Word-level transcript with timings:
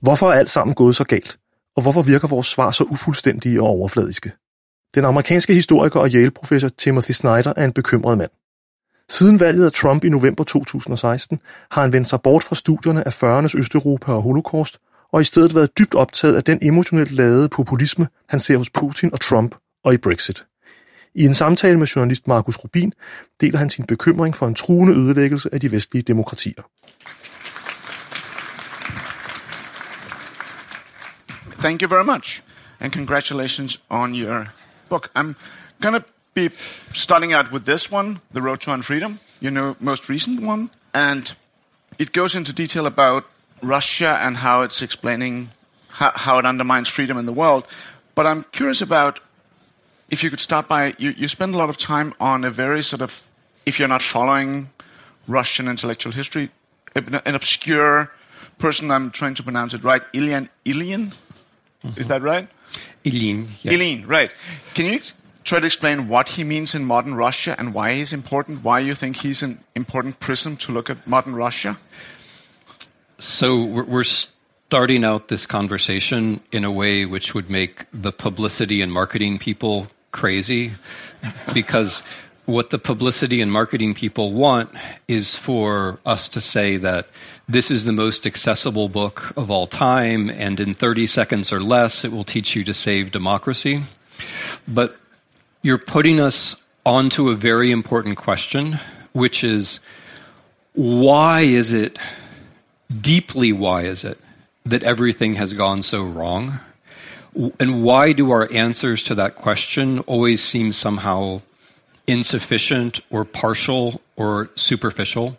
Hvorfor 0.00 0.28
er 0.28 0.32
alt 0.32 0.50
sammen 0.50 0.74
gået 0.74 0.96
så 0.96 1.04
galt? 1.04 1.38
Og 1.76 1.82
hvorfor 1.82 2.02
virker 2.02 2.28
vores 2.28 2.46
svar 2.46 2.70
så 2.70 2.84
ufuldstændige 2.84 3.62
og 3.62 3.68
overfladiske? 3.68 4.32
Den 4.94 5.04
amerikanske 5.04 5.54
historiker 5.54 6.00
og 6.00 6.08
Yale-professor 6.08 6.68
Timothy 6.68 7.10
Snyder 7.10 7.52
er 7.56 7.64
en 7.64 7.72
bekymret 7.72 8.18
mand. 8.18 8.30
Siden 9.08 9.40
valget 9.40 9.66
af 9.66 9.72
Trump 9.72 10.04
i 10.04 10.08
november 10.08 10.44
2016 10.44 11.40
har 11.70 11.82
han 11.82 11.92
vendt 11.92 12.08
sig 12.08 12.20
bort 12.22 12.42
fra 12.42 12.54
studierne 12.54 13.06
af 13.06 13.22
40'ernes 13.22 13.58
Østeuropa 13.58 14.12
og 14.12 14.22
Holocaust, 14.22 14.78
og 15.12 15.20
i 15.20 15.24
stedet 15.24 15.54
været 15.54 15.78
dybt 15.78 15.94
optaget 15.94 16.36
af 16.36 16.44
den 16.44 16.58
emotionelt 16.62 17.10
ladede 17.10 17.48
populisme, 17.48 18.08
han 18.28 18.40
ser 18.40 18.56
hos 18.56 18.70
Putin 18.70 19.12
og 19.12 19.20
Trump 19.20 19.54
og 19.84 19.94
i 19.94 19.96
Brexit. 19.96 20.46
I 21.14 21.24
en 21.24 21.34
samtale 21.34 21.78
med 21.78 21.86
journalist 21.86 22.28
Markus 22.28 22.56
Rubin 22.56 22.92
deler 23.40 23.58
han 23.58 23.70
sin 23.70 23.86
bekymring 23.86 24.36
for 24.36 24.46
en 24.46 24.54
truende 24.54 24.94
ødelæggelse 24.94 25.48
af 25.52 25.60
de 25.60 25.72
vestlige 25.72 26.02
demokratier. 26.02 26.62
Thank 31.58 31.82
you 31.82 31.88
very 31.88 32.04
much, 32.04 32.42
and 32.80 32.92
congratulations 32.92 33.80
on 33.90 34.14
your 34.14 34.46
book. 34.88 35.08
I'm 35.16 35.34
going 35.80 35.96
to 35.96 36.04
be 36.34 36.50
starting 36.92 37.32
out 37.32 37.52
with 37.52 37.64
this 37.64 37.92
one, 37.92 38.18
The 38.34 38.40
Road 38.40 38.56
to 38.56 38.74
Unfreedom, 38.74 39.18
your 39.40 39.50
know, 39.50 39.74
most 39.80 40.10
recent 40.10 40.40
one. 40.44 40.68
And 40.94 41.36
it 41.98 42.12
goes 42.12 42.34
into 42.34 42.52
detail 42.52 42.86
about 42.86 43.24
Russia 43.62 44.18
and 44.20 44.36
how 44.36 44.62
it's 44.62 44.82
explaining 44.82 45.48
how, 45.88 46.10
how 46.14 46.38
it 46.38 46.44
undermines 46.44 46.88
freedom 46.88 47.18
in 47.18 47.26
the 47.26 47.32
world. 47.32 47.64
But 48.14 48.26
I'm 48.26 48.44
curious 48.52 48.82
about 48.82 49.20
if 50.14 50.22
you 50.22 50.30
could 50.30 50.40
start 50.40 50.68
by, 50.68 50.94
you, 50.98 51.10
you 51.16 51.28
spend 51.28 51.54
a 51.54 51.58
lot 51.58 51.68
of 51.68 51.76
time 51.76 52.14
on 52.18 52.44
a 52.44 52.50
very 52.50 52.82
sort 52.82 53.02
of, 53.02 53.28
if 53.66 53.78
you're 53.78 53.88
not 53.88 54.02
following 54.02 54.70
Russian 55.28 55.68
intellectual 55.68 56.12
history, 56.12 56.50
an 56.96 57.34
obscure 57.34 58.12
person, 58.58 58.90
I'm 58.90 59.10
trying 59.10 59.34
to 59.34 59.42
pronounce 59.42 59.74
it 59.74 59.84
right, 59.84 60.02
Ilian 60.12 60.48
Ilian 60.64 61.12
Mm-hmm. 61.84 62.00
Is 62.00 62.08
that 62.08 62.22
right? 62.22 62.48
Ilyin. 63.04 63.48
Yeah. 63.62 64.04
Right. 64.06 64.32
Can 64.74 64.86
you 64.86 65.00
try 65.44 65.60
to 65.60 65.66
explain 65.66 66.08
what 66.08 66.30
he 66.30 66.44
means 66.44 66.74
in 66.74 66.84
modern 66.84 67.14
Russia 67.14 67.54
and 67.58 67.74
why 67.74 67.92
he's 67.92 68.12
important? 68.12 68.64
Why 68.64 68.80
you 68.80 68.94
think 68.94 69.16
he's 69.16 69.42
an 69.42 69.60
important 69.74 70.18
prism 70.20 70.56
to 70.58 70.72
look 70.72 70.88
at 70.88 71.06
modern 71.06 71.34
Russia? 71.34 71.78
So 73.18 73.64
we're 73.64 74.02
starting 74.02 75.04
out 75.04 75.28
this 75.28 75.46
conversation 75.46 76.40
in 76.50 76.64
a 76.64 76.72
way 76.72 77.04
which 77.04 77.34
would 77.34 77.50
make 77.50 77.84
the 77.92 78.12
publicity 78.12 78.80
and 78.80 78.90
marketing 78.90 79.38
people 79.38 79.88
crazy 80.14 80.72
because 81.52 82.02
what 82.46 82.70
the 82.70 82.78
publicity 82.78 83.40
and 83.40 83.50
marketing 83.50 83.94
people 83.94 84.32
want 84.32 84.70
is 85.08 85.34
for 85.34 85.98
us 86.06 86.28
to 86.28 86.40
say 86.40 86.76
that 86.76 87.08
this 87.48 87.70
is 87.70 87.84
the 87.84 87.92
most 87.92 88.26
accessible 88.26 88.88
book 88.88 89.32
of 89.36 89.50
all 89.50 89.66
time, 89.66 90.30
and 90.30 90.60
in 90.60 90.74
30 90.74 91.06
seconds 91.06 91.52
or 91.52 91.60
less, 91.60 92.04
it 92.04 92.12
will 92.12 92.24
teach 92.24 92.54
you 92.54 92.64
to 92.64 92.72
save 92.72 93.10
democracy. 93.10 93.82
But 94.68 94.96
you're 95.62 95.78
putting 95.78 96.20
us 96.20 96.54
onto 96.86 97.28
a 97.28 97.34
very 97.34 97.70
important 97.70 98.16
question, 98.16 98.78
which 99.12 99.42
is 99.42 99.80
why 100.74 101.40
is 101.40 101.72
it, 101.72 101.98
deeply 103.00 103.52
why 103.52 103.82
is 103.82 104.04
it, 104.04 104.18
that 104.64 104.82
everything 104.82 105.34
has 105.34 105.54
gone 105.54 105.82
so 105.82 106.04
wrong? 106.04 106.60
And 107.58 107.82
why 107.82 108.12
do 108.12 108.30
our 108.30 108.50
answers 108.52 109.02
to 109.04 109.14
that 109.16 109.34
question 109.34 110.00
always 110.00 110.42
seem 110.42 110.72
somehow 110.72 111.40
insufficient 112.06 113.00
or 113.10 113.24
partial 113.24 114.00
or 114.16 114.50
superficial. 114.54 115.38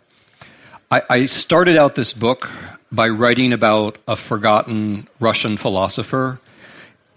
I, 0.90 1.02
I, 1.08 1.26
started 1.26 1.76
out 1.76 1.94
this 1.94 2.12
book 2.12 2.50
by 2.92 3.08
writing 3.08 3.52
about 3.52 3.98
a 4.06 4.16
forgotten 4.16 5.08
Russian 5.18 5.56
philosopher, 5.56 6.40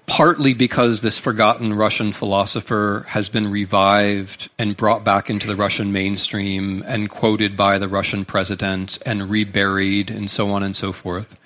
partly 0.08 0.54
because 0.54 1.02
this 1.02 1.20
forgotten 1.20 1.74
Russian 1.74 2.12
philosopher 2.12 3.06
has 3.10 3.30
been 3.30 3.50
revived 3.50 4.50
and 4.58 4.76
brought 4.76 5.04
back 5.04 5.30
into 5.30 5.46
the 5.46 5.56
Russian 5.56 5.92
mainstream 5.92 6.84
and 6.88 7.10
quoted 7.10 7.56
by 7.56 7.78
the 7.78 7.88
Russian 7.88 8.26
president 8.26 8.98
and 9.06 9.30
reburied 9.30 10.10
and 10.10 10.30
so 10.30 10.52
on 10.52 10.64
and 10.64 10.76
so 10.76 10.92
forth. 10.92 11.38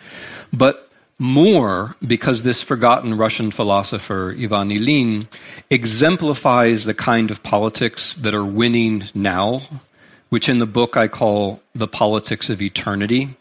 But 0.54 0.90
more 1.20 1.96
because 2.06 2.44
this 2.44 2.62
forgotten 2.62 3.18
Russian 3.18 3.52
philosopher, 3.52 4.36
Ivan 4.38 4.70
Ilyin, 4.70 5.28
exemplifies 5.70 6.86
the 6.86 6.94
kind 6.94 7.32
of 7.32 7.44
politics 7.44 8.16
that 8.16 8.34
are 8.34 8.46
winning 8.46 9.06
now, 9.14 9.62
which 10.30 10.48
in 10.48 10.60
the 10.60 10.66
book 10.66 10.96
I 10.98 11.08
call 11.08 11.62
the 11.74 11.88
politics 11.88 12.50
of 12.50 12.62
eternity. 12.62 13.36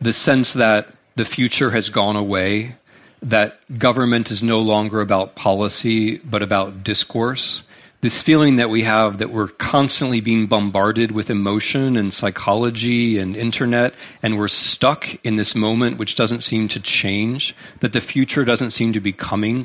The 0.00 0.12
sense 0.12 0.52
that 0.52 0.94
the 1.16 1.24
future 1.24 1.70
has 1.70 1.88
gone 1.88 2.16
away, 2.16 2.76
that 3.22 3.58
government 3.78 4.30
is 4.30 4.42
no 4.42 4.60
longer 4.60 5.00
about 5.00 5.34
policy, 5.34 6.18
but 6.18 6.42
about 6.42 6.84
discourse, 6.84 7.62
this 8.04 8.20
feeling 8.20 8.56
that 8.56 8.68
we 8.68 8.82
have 8.82 9.16
that 9.16 9.30
we're 9.30 9.48
constantly 9.48 10.20
being 10.20 10.46
bombarded 10.46 11.10
with 11.10 11.30
emotion 11.30 11.96
and 11.96 12.12
psychology 12.12 13.16
and 13.16 13.34
internet, 13.34 13.94
and 14.22 14.38
we're 14.38 14.46
stuck 14.46 15.08
in 15.24 15.36
this 15.36 15.54
moment 15.54 15.96
which 15.96 16.14
doesn't 16.14 16.42
seem 16.42 16.68
to 16.68 16.78
change, 16.78 17.56
that 17.80 17.94
the 17.94 18.02
future 18.02 18.44
doesn't 18.44 18.72
seem 18.72 18.92
to 18.92 19.00
be 19.00 19.10
coming 19.10 19.64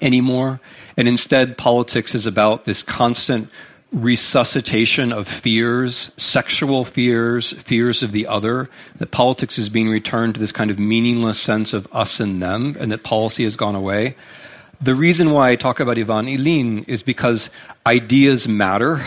anymore. 0.00 0.60
And 0.96 1.08
instead, 1.08 1.58
politics 1.58 2.14
is 2.14 2.24
about 2.24 2.66
this 2.66 2.84
constant 2.84 3.50
resuscitation 3.90 5.12
of 5.12 5.26
fears, 5.26 6.12
sexual 6.16 6.84
fears, 6.84 7.50
fears 7.50 8.04
of 8.04 8.12
the 8.12 8.28
other, 8.28 8.70
that 8.98 9.10
politics 9.10 9.58
is 9.58 9.68
being 9.68 9.88
returned 9.88 10.34
to 10.34 10.40
this 10.40 10.52
kind 10.52 10.70
of 10.70 10.78
meaningless 10.78 11.40
sense 11.40 11.72
of 11.72 11.88
us 11.90 12.20
and 12.20 12.40
them, 12.40 12.76
and 12.78 12.92
that 12.92 13.02
policy 13.02 13.42
has 13.42 13.56
gone 13.56 13.74
away. 13.74 14.14
The 14.82 14.96
reason 14.96 15.30
why 15.30 15.50
I 15.50 15.54
talk 15.54 15.78
about 15.78 15.96
Ivan 15.96 16.26
Ilyin 16.26 16.88
is 16.88 17.04
because 17.04 17.50
ideas 17.86 18.48
matter 18.48 19.00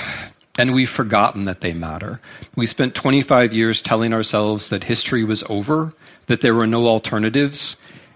and 0.57 0.73
we've 0.73 0.89
forgotten 0.89 1.43
that 1.43 1.59
they 1.59 1.73
matter. 1.73 2.21
We 2.55 2.65
spent 2.65 2.95
25 2.95 3.53
years 3.53 3.81
telling 3.81 4.13
ourselves 4.13 4.69
that 4.69 4.85
history 4.85 5.25
was 5.25 5.43
over, 5.49 5.93
that 6.27 6.39
there 6.39 6.55
were 6.55 6.65
no 6.65 6.87
alternatives. 6.87 7.75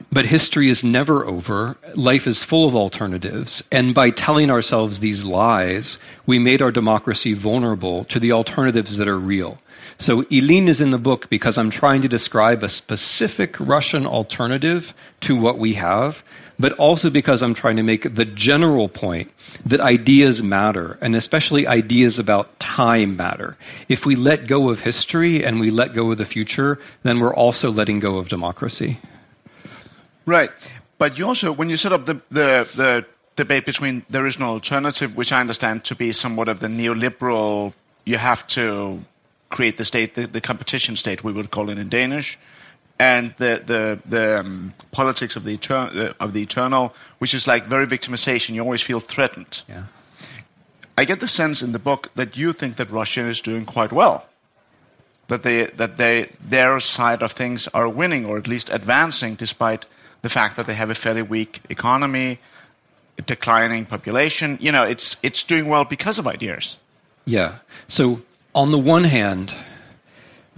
But 0.09 0.27
history 0.27 0.69
is 0.69 0.85
never 0.85 1.25
over. 1.25 1.75
Life 1.95 2.27
is 2.27 2.45
full 2.45 2.65
of 2.65 2.75
alternatives. 2.75 3.61
And 3.73 3.93
by 3.93 4.11
telling 4.11 4.49
ourselves 4.49 5.01
these 5.01 5.25
lies, 5.25 5.97
we 6.25 6.39
made 6.39 6.61
our 6.61 6.71
democracy 6.71 7.33
vulnerable 7.33 8.05
to 8.05 8.21
the 8.21 8.31
alternatives 8.31 8.95
that 8.95 9.09
are 9.09 9.19
real. 9.19 9.59
So 9.97 10.21
Ilyin 10.23 10.67
is 10.67 10.79
in 10.79 10.91
the 10.91 10.97
book 10.97 11.29
because 11.29 11.57
I'm 11.57 11.69
trying 11.69 12.03
to 12.03 12.07
describe 12.07 12.63
a 12.63 12.69
specific 12.69 13.59
Russian 13.59 14.05
alternative 14.05 14.93
to 15.21 15.35
what 15.35 15.57
we 15.57 15.73
have 15.73 16.23
but 16.59 16.73
also 16.73 17.09
because 17.09 17.41
I'm 17.41 17.53
trying 17.53 17.77
to 17.77 17.83
make 17.83 18.13
the 18.13 18.25
general 18.25 18.89
point 18.89 19.31
that 19.65 19.79
ideas 19.79 20.43
matter, 20.43 20.97
and 21.01 21.15
especially 21.15 21.65
ideas 21.65 22.19
about 22.19 22.59
time 22.59 23.15
matter. 23.15 23.57
If 23.87 24.05
we 24.05 24.15
let 24.15 24.45
go 24.47 24.69
of 24.69 24.81
history 24.81 25.43
and 25.43 25.59
we 25.59 25.71
let 25.71 25.93
go 25.93 26.11
of 26.11 26.17
the 26.17 26.25
future, 26.25 26.79
then 27.03 27.19
we're 27.19 27.33
also 27.33 27.71
letting 27.71 27.99
go 27.99 28.17
of 28.17 28.27
democracy. 28.27 28.99
Right. 30.25 30.51
But 30.97 31.17
you 31.17 31.25
also, 31.25 31.53
when 31.53 31.69
you 31.69 31.77
set 31.77 31.93
up 31.93 32.05
the, 32.05 32.15
the, 32.29 32.69
the 32.75 33.05
debate 33.37 33.65
between 33.65 34.05
there 34.09 34.27
is 34.27 34.37
no 34.37 34.47
alternative, 34.47 35.15
which 35.15 35.31
I 35.31 35.39
understand 35.39 35.85
to 35.85 35.95
be 35.95 36.11
somewhat 36.11 36.49
of 36.49 36.59
the 36.59 36.67
neoliberal, 36.67 37.73
you 38.03 38.17
have 38.17 38.45
to 38.47 39.03
create 39.49 39.77
the 39.77 39.85
state, 39.85 40.15
the, 40.15 40.27
the 40.27 40.41
competition 40.41 40.97
state, 40.97 41.23
we 41.23 41.31
would 41.31 41.51
call 41.51 41.69
it 41.69 41.79
in 41.79 41.87
Danish, 41.87 42.37
and 42.99 43.31
the 43.37 43.63
the 43.65 43.99
the 44.05 44.39
um, 44.39 44.73
politics 44.91 45.35
of 45.35 45.45
the 45.45 45.53
eternal 45.53 46.13
of 46.19 46.33
the 46.33 46.41
eternal, 46.41 46.93
which 47.19 47.33
is 47.33 47.47
like 47.47 47.65
very 47.65 47.87
victimization. 47.87 48.53
You 48.53 48.61
always 48.61 48.81
feel 48.81 48.99
threatened. 48.99 49.63
Yeah. 49.67 49.83
I 50.97 51.05
get 51.05 51.21
the 51.21 51.27
sense 51.29 51.61
in 51.63 51.71
the 51.71 51.79
book 51.79 52.11
that 52.15 52.35
you 52.35 52.51
think 52.51 52.75
that 52.75 52.91
Russia 52.91 53.21
is 53.29 53.39
doing 53.39 53.65
quite 53.65 53.93
well. 53.93 54.27
That 55.27 55.43
they 55.43 55.65
that 55.77 55.95
they 55.97 56.29
their 56.41 56.79
side 56.81 57.23
of 57.23 57.31
things 57.31 57.69
are 57.69 57.87
winning 57.87 58.25
or 58.25 58.37
at 58.37 58.47
least 58.47 58.69
advancing, 58.69 59.35
despite 59.35 59.85
the 60.21 60.29
fact 60.29 60.57
that 60.57 60.67
they 60.67 60.73
have 60.73 60.89
a 60.89 60.95
fairly 60.95 61.21
weak 61.21 61.61
economy, 61.69 62.39
a 63.17 63.21
declining 63.21 63.85
population. 63.85 64.57
You 64.59 64.73
know, 64.73 64.83
it's 64.83 65.15
it's 65.23 65.43
doing 65.43 65.69
well 65.69 65.85
because 65.85 66.19
of 66.19 66.27
ideas. 66.27 66.77
Yeah. 67.25 67.59
So 67.87 68.21
on 68.53 68.71
the 68.71 68.77
one 68.77 69.05
hand, 69.05 69.55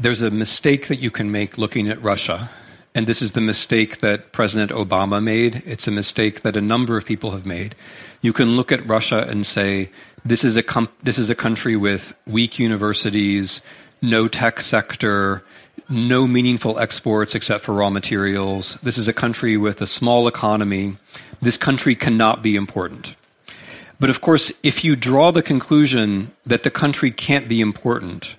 there's 0.01 0.23
a 0.23 0.31
mistake 0.31 0.87
that 0.87 0.97
you 0.97 1.11
can 1.11 1.31
make 1.31 1.59
looking 1.59 1.87
at 1.87 2.01
Russia. 2.01 2.49
And 2.95 3.05
this 3.05 3.21
is 3.21 3.31
the 3.31 3.41
mistake 3.41 3.99
that 3.99 4.31
President 4.31 4.71
Obama 4.71 5.23
made. 5.23 5.61
It's 5.65 5.87
a 5.87 5.91
mistake 5.91 6.41
that 6.41 6.57
a 6.57 6.61
number 6.61 6.97
of 6.97 7.05
people 7.05 7.31
have 7.31 7.45
made. 7.45 7.75
You 8.21 8.33
can 8.33 8.57
look 8.57 8.71
at 8.71 8.85
Russia 8.85 9.25
and 9.29 9.45
say, 9.45 9.91
this 10.25 10.43
is 10.43 10.57
a, 10.57 10.63
com- 10.63 10.89
this 11.03 11.19
is 11.19 11.29
a 11.29 11.35
country 11.35 11.75
with 11.75 12.15
weak 12.25 12.57
universities, 12.57 13.61
no 14.01 14.27
tech 14.27 14.59
sector, 14.59 15.43
no 15.87 16.27
meaningful 16.27 16.79
exports 16.79 17.35
except 17.35 17.63
for 17.63 17.73
raw 17.73 17.91
materials. 17.91 18.79
This 18.81 18.97
is 18.97 19.07
a 19.07 19.13
country 19.13 19.55
with 19.55 19.81
a 19.81 19.87
small 19.87 20.27
economy. 20.27 20.97
This 21.41 21.57
country 21.57 21.95
cannot 21.95 22.41
be 22.41 22.55
important. 22.55 23.15
But 23.99 24.09
of 24.09 24.19
course, 24.19 24.51
if 24.63 24.83
you 24.83 24.95
draw 24.95 25.29
the 25.29 25.43
conclusion 25.43 26.31
that 26.43 26.63
the 26.63 26.71
country 26.71 27.11
can't 27.11 27.47
be 27.47 27.61
important, 27.61 28.35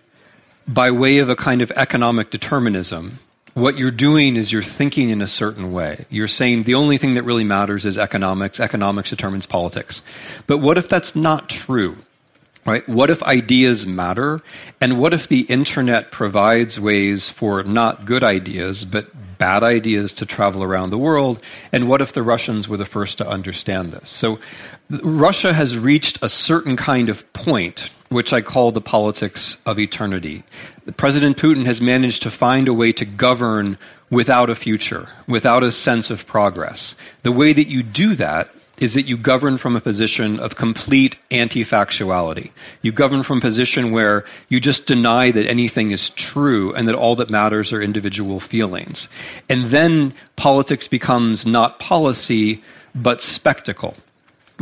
by 0.66 0.90
way 0.90 1.18
of 1.18 1.28
a 1.28 1.36
kind 1.36 1.62
of 1.62 1.70
economic 1.72 2.30
determinism, 2.30 3.18
what 3.54 3.78
you're 3.78 3.90
doing 3.90 4.36
is 4.36 4.52
you're 4.52 4.62
thinking 4.62 5.10
in 5.10 5.20
a 5.20 5.26
certain 5.26 5.72
way. 5.72 6.06
You're 6.08 6.28
saying 6.28 6.62
the 6.62 6.74
only 6.74 6.96
thing 6.96 7.14
that 7.14 7.24
really 7.24 7.44
matters 7.44 7.84
is 7.84 7.98
economics. 7.98 8.60
Economics 8.60 9.10
determines 9.10 9.46
politics. 9.46 10.00
But 10.46 10.58
what 10.58 10.78
if 10.78 10.88
that's 10.88 11.14
not 11.14 11.48
true? 11.48 11.98
Right? 12.64 12.88
What 12.88 13.10
if 13.10 13.22
ideas 13.24 13.86
matter? 13.86 14.40
And 14.80 14.98
what 14.98 15.12
if 15.12 15.26
the 15.26 15.40
internet 15.42 16.12
provides 16.12 16.78
ways 16.78 17.28
for 17.28 17.64
not 17.64 18.04
good 18.04 18.22
ideas, 18.22 18.84
but 18.84 19.10
bad 19.36 19.64
ideas 19.64 20.14
to 20.14 20.26
travel 20.26 20.62
around 20.62 20.90
the 20.90 20.98
world? 20.98 21.40
And 21.72 21.88
what 21.88 22.00
if 22.00 22.12
the 22.12 22.22
Russians 22.22 22.68
were 22.68 22.76
the 22.76 22.84
first 22.84 23.18
to 23.18 23.28
understand 23.28 23.90
this? 23.90 24.08
So 24.08 24.38
Russia 24.88 25.52
has 25.52 25.76
reached 25.76 26.22
a 26.22 26.28
certain 26.28 26.76
kind 26.76 27.08
of 27.08 27.30
point, 27.32 27.90
which 28.12 28.32
I 28.32 28.40
call 28.40 28.72
the 28.72 28.80
politics 28.80 29.56
of 29.66 29.78
eternity. 29.78 30.44
President 30.96 31.36
Putin 31.36 31.64
has 31.64 31.80
managed 31.80 32.22
to 32.22 32.30
find 32.30 32.68
a 32.68 32.74
way 32.74 32.92
to 32.92 33.04
govern 33.04 33.78
without 34.10 34.50
a 34.50 34.54
future, 34.54 35.08
without 35.26 35.62
a 35.62 35.70
sense 35.70 36.10
of 36.10 36.26
progress. 36.26 36.94
The 37.22 37.32
way 37.32 37.52
that 37.52 37.68
you 37.68 37.82
do 37.82 38.14
that 38.16 38.50
is 38.78 38.94
that 38.94 39.06
you 39.06 39.16
govern 39.16 39.56
from 39.58 39.76
a 39.76 39.80
position 39.80 40.40
of 40.40 40.56
complete 40.56 41.16
anti 41.30 41.64
factuality. 41.64 42.50
You 42.82 42.90
govern 42.90 43.22
from 43.22 43.38
a 43.38 43.40
position 43.40 43.92
where 43.92 44.24
you 44.48 44.60
just 44.60 44.86
deny 44.86 45.30
that 45.30 45.46
anything 45.46 45.92
is 45.92 46.10
true 46.10 46.74
and 46.74 46.88
that 46.88 46.94
all 46.94 47.14
that 47.16 47.30
matters 47.30 47.72
are 47.72 47.80
individual 47.80 48.40
feelings. 48.40 49.08
And 49.48 49.66
then 49.66 50.14
politics 50.36 50.88
becomes 50.88 51.46
not 51.46 51.78
policy, 51.78 52.62
but 52.94 53.22
spectacle. 53.22 53.96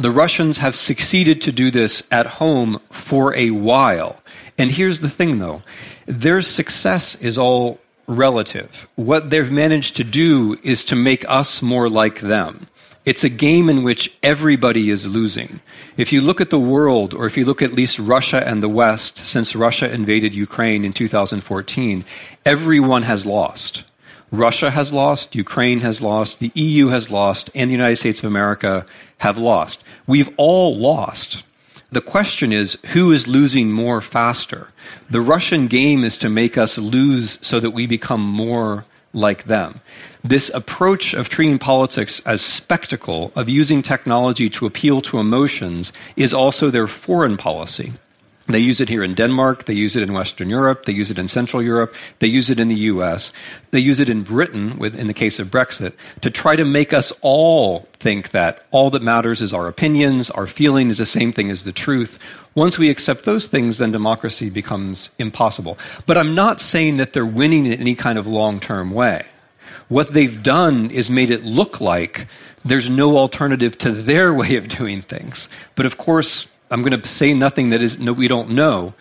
The 0.00 0.10
Russians 0.10 0.56
have 0.56 0.76
succeeded 0.76 1.42
to 1.42 1.52
do 1.52 1.70
this 1.70 2.02
at 2.10 2.26
home 2.26 2.80
for 2.88 3.34
a 3.34 3.50
while. 3.50 4.22
And 4.56 4.70
here's 4.70 5.00
the 5.00 5.10
thing, 5.10 5.40
though 5.40 5.60
their 6.06 6.40
success 6.40 7.16
is 7.16 7.36
all 7.36 7.78
relative. 8.06 8.88
What 8.96 9.28
they've 9.28 9.52
managed 9.52 9.96
to 9.96 10.04
do 10.04 10.56
is 10.62 10.86
to 10.86 10.96
make 10.96 11.28
us 11.28 11.60
more 11.60 11.90
like 11.90 12.20
them. 12.20 12.68
It's 13.04 13.24
a 13.24 13.28
game 13.28 13.68
in 13.68 13.82
which 13.82 14.16
everybody 14.22 14.88
is 14.88 15.06
losing. 15.06 15.60
If 15.98 16.14
you 16.14 16.22
look 16.22 16.40
at 16.40 16.48
the 16.48 16.58
world, 16.58 17.12
or 17.12 17.26
if 17.26 17.36
you 17.36 17.44
look 17.44 17.60
at 17.60 17.74
least 17.74 17.98
Russia 17.98 18.42
and 18.46 18.62
the 18.62 18.70
West, 18.70 19.18
since 19.18 19.54
Russia 19.54 19.92
invaded 19.92 20.34
Ukraine 20.34 20.86
in 20.86 20.94
2014, 20.94 22.06
everyone 22.46 23.02
has 23.02 23.26
lost. 23.26 23.84
Russia 24.30 24.70
has 24.70 24.92
lost, 24.92 25.34
Ukraine 25.34 25.80
has 25.80 26.00
lost, 26.00 26.38
the 26.38 26.52
EU 26.54 26.88
has 26.88 27.10
lost, 27.10 27.50
and 27.54 27.68
the 27.68 27.74
United 27.74 27.96
States 27.96 28.20
of 28.20 28.26
America 28.26 28.86
have 29.18 29.38
lost. 29.38 29.82
We've 30.06 30.30
all 30.36 30.76
lost. 30.76 31.42
The 31.90 32.00
question 32.00 32.52
is 32.52 32.78
who 32.92 33.10
is 33.10 33.26
losing 33.26 33.72
more 33.72 34.00
faster? 34.00 34.68
The 35.10 35.20
Russian 35.20 35.66
game 35.66 36.04
is 36.04 36.16
to 36.18 36.28
make 36.28 36.56
us 36.56 36.78
lose 36.78 37.38
so 37.42 37.58
that 37.58 37.72
we 37.72 37.86
become 37.86 38.20
more 38.20 38.84
like 39.12 39.44
them. 39.44 39.80
This 40.22 40.50
approach 40.54 41.14
of 41.14 41.28
treating 41.28 41.58
politics 41.58 42.20
as 42.24 42.40
spectacle, 42.40 43.32
of 43.34 43.48
using 43.48 43.82
technology 43.82 44.48
to 44.50 44.66
appeal 44.66 45.00
to 45.02 45.18
emotions, 45.18 45.92
is 46.14 46.32
also 46.32 46.70
their 46.70 46.86
foreign 46.86 47.36
policy. 47.36 47.92
They 48.50 48.58
use 48.58 48.80
it 48.80 48.88
here 48.88 49.04
in 49.04 49.14
Denmark, 49.14 49.64
they 49.64 49.74
use 49.74 49.96
it 49.96 50.02
in 50.02 50.12
Western 50.12 50.48
Europe, 50.48 50.84
they 50.84 50.92
use 50.92 51.10
it 51.10 51.18
in 51.18 51.28
Central 51.28 51.62
Europe, 51.62 51.94
they 52.18 52.26
use 52.26 52.50
it 52.50 52.58
in 52.58 52.68
the 52.68 52.74
US, 52.74 53.32
they 53.70 53.78
use 53.78 54.00
it 54.00 54.08
in 54.08 54.22
Britain, 54.22 54.78
with, 54.78 54.96
in 54.96 55.06
the 55.06 55.14
case 55.14 55.38
of 55.38 55.48
Brexit, 55.48 55.92
to 56.20 56.30
try 56.30 56.56
to 56.56 56.64
make 56.64 56.92
us 56.92 57.12
all 57.20 57.88
think 57.94 58.30
that 58.30 58.66
all 58.70 58.90
that 58.90 59.02
matters 59.02 59.42
is 59.42 59.52
our 59.52 59.68
opinions, 59.68 60.30
our 60.30 60.46
feeling 60.46 60.88
is 60.88 60.98
the 60.98 61.06
same 61.06 61.32
thing 61.32 61.50
as 61.50 61.64
the 61.64 61.72
truth. 61.72 62.18
Once 62.54 62.78
we 62.78 62.90
accept 62.90 63.24
those 63.24 63.46
things, 63.46 63.78
then 63.78 63.92
democracy 63.92 64.50
becomes 64.50 65.10
impossible. 65.18 65.78
But 66.06 66.18
I'm 66.18 66.34
not 66.34 66.60
saying 66.60 66.96
that 66.96 67.12
they're 67.12 67.26
winning 67.26 67.66
in 67.66 67.80
any 67.80 67.94
kind 67.94 68.18
of 68.18 68.26
long 68.26 68.60
term 68.60 68.90
way. 68.90 69.26
What 69.88 70.12
they've 70.12 70.42
done 70.42 70.90
is 70.90 71.10
made 71.10 71.30
it 71.30 71.44
look 71.44 71.80
like 71.80 72.26
there's 72.64 72.88
no 72.88 73.18
alternative 73.18 73.76
to 73.78 73.90
their 73.90 74.32
way 74.40 74.56
of 74.56 74.68
doing 74.68 75.02
things. 75.02 75.48
But 75.74 75.86
of 75.86 75.98
course, 75.98 76.46
I'm 76.70 76.82
going 76.82 77.00
to 77.00 77.08
say 77.08 77.34
nothing 77.34 77.70
that 77.70 77.82
is 77.82 77.98
no, 77.98 78.12
we 78.12 78.28
don't 78.28 78.50
know. 78.50 78.94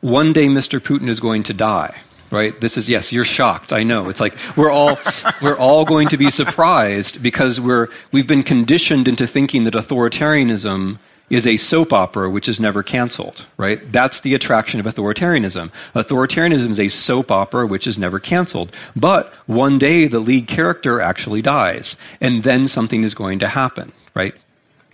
One 0.00 0.32
day, 0.32 0.46
Mr. 0.46 0.78
Putin 0.78 1.08
is 1.08 1.20
going 1.20 1.42
to 1.44 1.54
die. 1.54 1.94
Right? 2.30 2.60
This 2.60 2.76
is 2.76 2.88
yes. 2.88 3.12
You're 3.12 3.24
shocked. 3.24 3.72
I 3.72 3.84
know. 3.84 4.08
It's 4.08 4.20
like 4.20 4.36
we're 4.56 4.70
all 4.70 4.98
we're 5.42 5.56
all 5.56 5.84
going 5.84 6.08
to 6.08 6.16
be 6.16 6.30
surprised 6.30 7.22
because 7.22 7.60
we're 7.60 7.88
we've 8.10 8.26
been 8.26 8.42
conditioned 8.42 9.06
into 9.06 9.28
thinking 9.28 9.62
that 9.64 9.74
authoritarianism 9.74 10.98
is 11.28 11.46
a 11.46 11.56
soap 11.56 11.92
opera 11.92 12.30
which 12.30 12.48
is 12.48 12.60
never 12.60 12.82
canceled, 12.82 13.46
right? 13.56 13.92
That's 13.92 14.20
the 14.20 14.34
attraction 14.34 14.80
of 14.80 14.86
authoritarianism. 14.86 15.70
Authoritarianism 15.94 16.70
is 16.70 16.80
a 16.80 16.88
soap 16.88 17.30
opera 17.30 17.66
which 17.66 17.86
is 17.86 17.98
never 17.98 18.18
canceled. 18.18 18.74
But 18.94 19.32
one 19.46 19.78
day 19.78 20.06
the 20.06 20.20
lead 20.20 20.46
character 20.46 21.00
actually 21.00 21.42
dies, 21.42 21.96
and 22.20 22.42
then 22.42 22.68
something 22.68 23.02
is 23.02 23.14
going 23.14 23.40
to 23.40 23.48
happen, 23.48 23.92
right? 24.14 24.34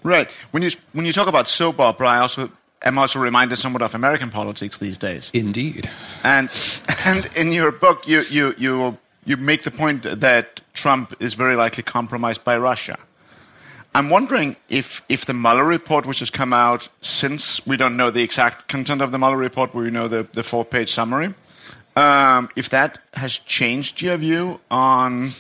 Right. 0.03 0.31
When 0.51 0.63
you 0.63 0.71
when 0.93 1.07
you 1.07 1.13
talk 1.13 1.29
about 1.29 1.49
soap 1.49 1.81
opera, 1.81 2.09
I 2.09 2.19
also 2.19 2.51
am 2.85 2.99
also 2.99 3.21
reminded 3.21 3.59
somewhat 3.59 3.83
of 3.83 3.95
American 3.95 4.31
politics 4.31 4.79
these 4.79 4.99
days. 4.99 5.31
Indeed. 5.33 5.89
And 6.25 6.51
and 7.05 7.29
in 7.37 7.53
your 7.53 7.73
book, 7.73 8.07
you 8.09 8.23
you 8.31 8.55
you 8.59 8.99
you 9.25 9.37
make 9.37 9.63
the 9.63 9.71
point 9.71 10.03
that 10.03 10.61
Trump 10.75 11.15
is 11.21 11.35
very 11.35 11.57
likely 11.57 11.83
compromised 11.83 12.45
by 12.45 12.57
Russia. 12.57 12.99
I'm 13.95 14.09
wondering 14.09 14.57
if 14.69 15.03
if 15.09 15.27
the 15.27 15.35
Mueller 15.35 15.65
report, 15.65 16.07
which 16.07 16.21
has 16.21 16.31
come 16.31 16.53
out 16.53 16.89
since 17.01 17.65
we 17.67 17.77
don't 17.77 17.97
know 17.97 18.11
the 18.11 18.23
exact 18.23 18.69
content 18.69 19.03
of 19.03 19.13
the 19.13 19.19
Mueller 19.19 19.37
report, 19.37 19.75
we 19.75 19.91
know 19.91 20.09
the 20.09 20.27
the 20.33 20.43
four 20.43 20.65
page 20.65 20.93
summary, 20.93 21.35
um, 21.95 22.49
if 22.57 22.69
that 22.71 22.99
has 23.15 23.39
changed 23.39 24.01
your 24.01 24.17
view 24.17 24.61
on 24.71 25.31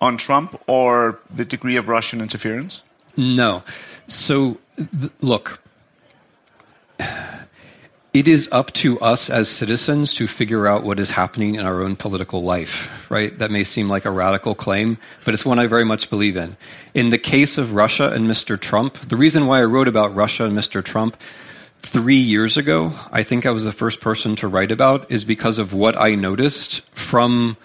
on 0.00 0.16
Trump 0.16 0.60
or 0.66 1.20
the 1.34 1.44
degree 1.44 1.76
of 1.76 1.88
Russian 1.88 2.20
interference. 2.20 2.82
No. 3.18 3.64
So, 4.06 4.58
th- 4.76 5.10
look, 5.20 5.60
it 8.14 8.28
is 8.28 8.48
up 8.52 8.72
to 8.74 8.98
us 9.00 9.28
as 9.28 9.48
citizens 9.48 10.14
to 10.14 10.28
figure 10.28 10.68
out 10.68 10.84
what 10.84 11.00
is 11.00 11.10
happening 11.10 11.56
in 11.56 11.66
our 11.66 11.82
own 11.82 11.96
political 11.96 12.44
life, 12.44 13.10
right? 13.10 13.36
That 13.36 13.50
may 13.50 13.64
seem 13.64 13.88
like 13.88 14.04
a 14.04 14.12
radical 14.12 14.54
claim, 14.54 14.98
but 15.24 15.34
it's 15.34 15.44
one 15.44 15.58
I 15.58 15.66
very 15.66 15.84
much 15.84 16.10
believe 16.10 16.36
in. 16.36 16.56
In 16.94 17.10
the 17.10 17.18
case 17.18 17.58
of 17.58 17.72
Russia 17.72 18.12
and 18.12 18.28
Mr. 18.28 18.58
Trump, 18.58 18.94
the 18.94 19.16
reason 19.16 19.48
why 19.48 19.60
I 19.60 19.64
wrote 19.64 19.88
about 19.88 20.14
Russia 20.14 20.44
and 20.44 20.56
Mr. 20.56 20.82
Trump 20.82 21.16
three 21.80 22.14
years 22.14 22.56
ago, 22.56 22.92
I 23.10 23.24
think 23.24 23.46
I 23.46 23.50
was 23.50 23.64
the 23.64 23.72
first 23.72 24.00
person 24.00 24.36
to 24.36 24.46
write 24.46 24.70
about, 24.70 25.10
is 25.10 25.24
because 25.24 25.58
of 25.58 25.74
what 25.74 26.00
I 26.00 26.14
noticed 26.14 26.82
from 26.92 27.56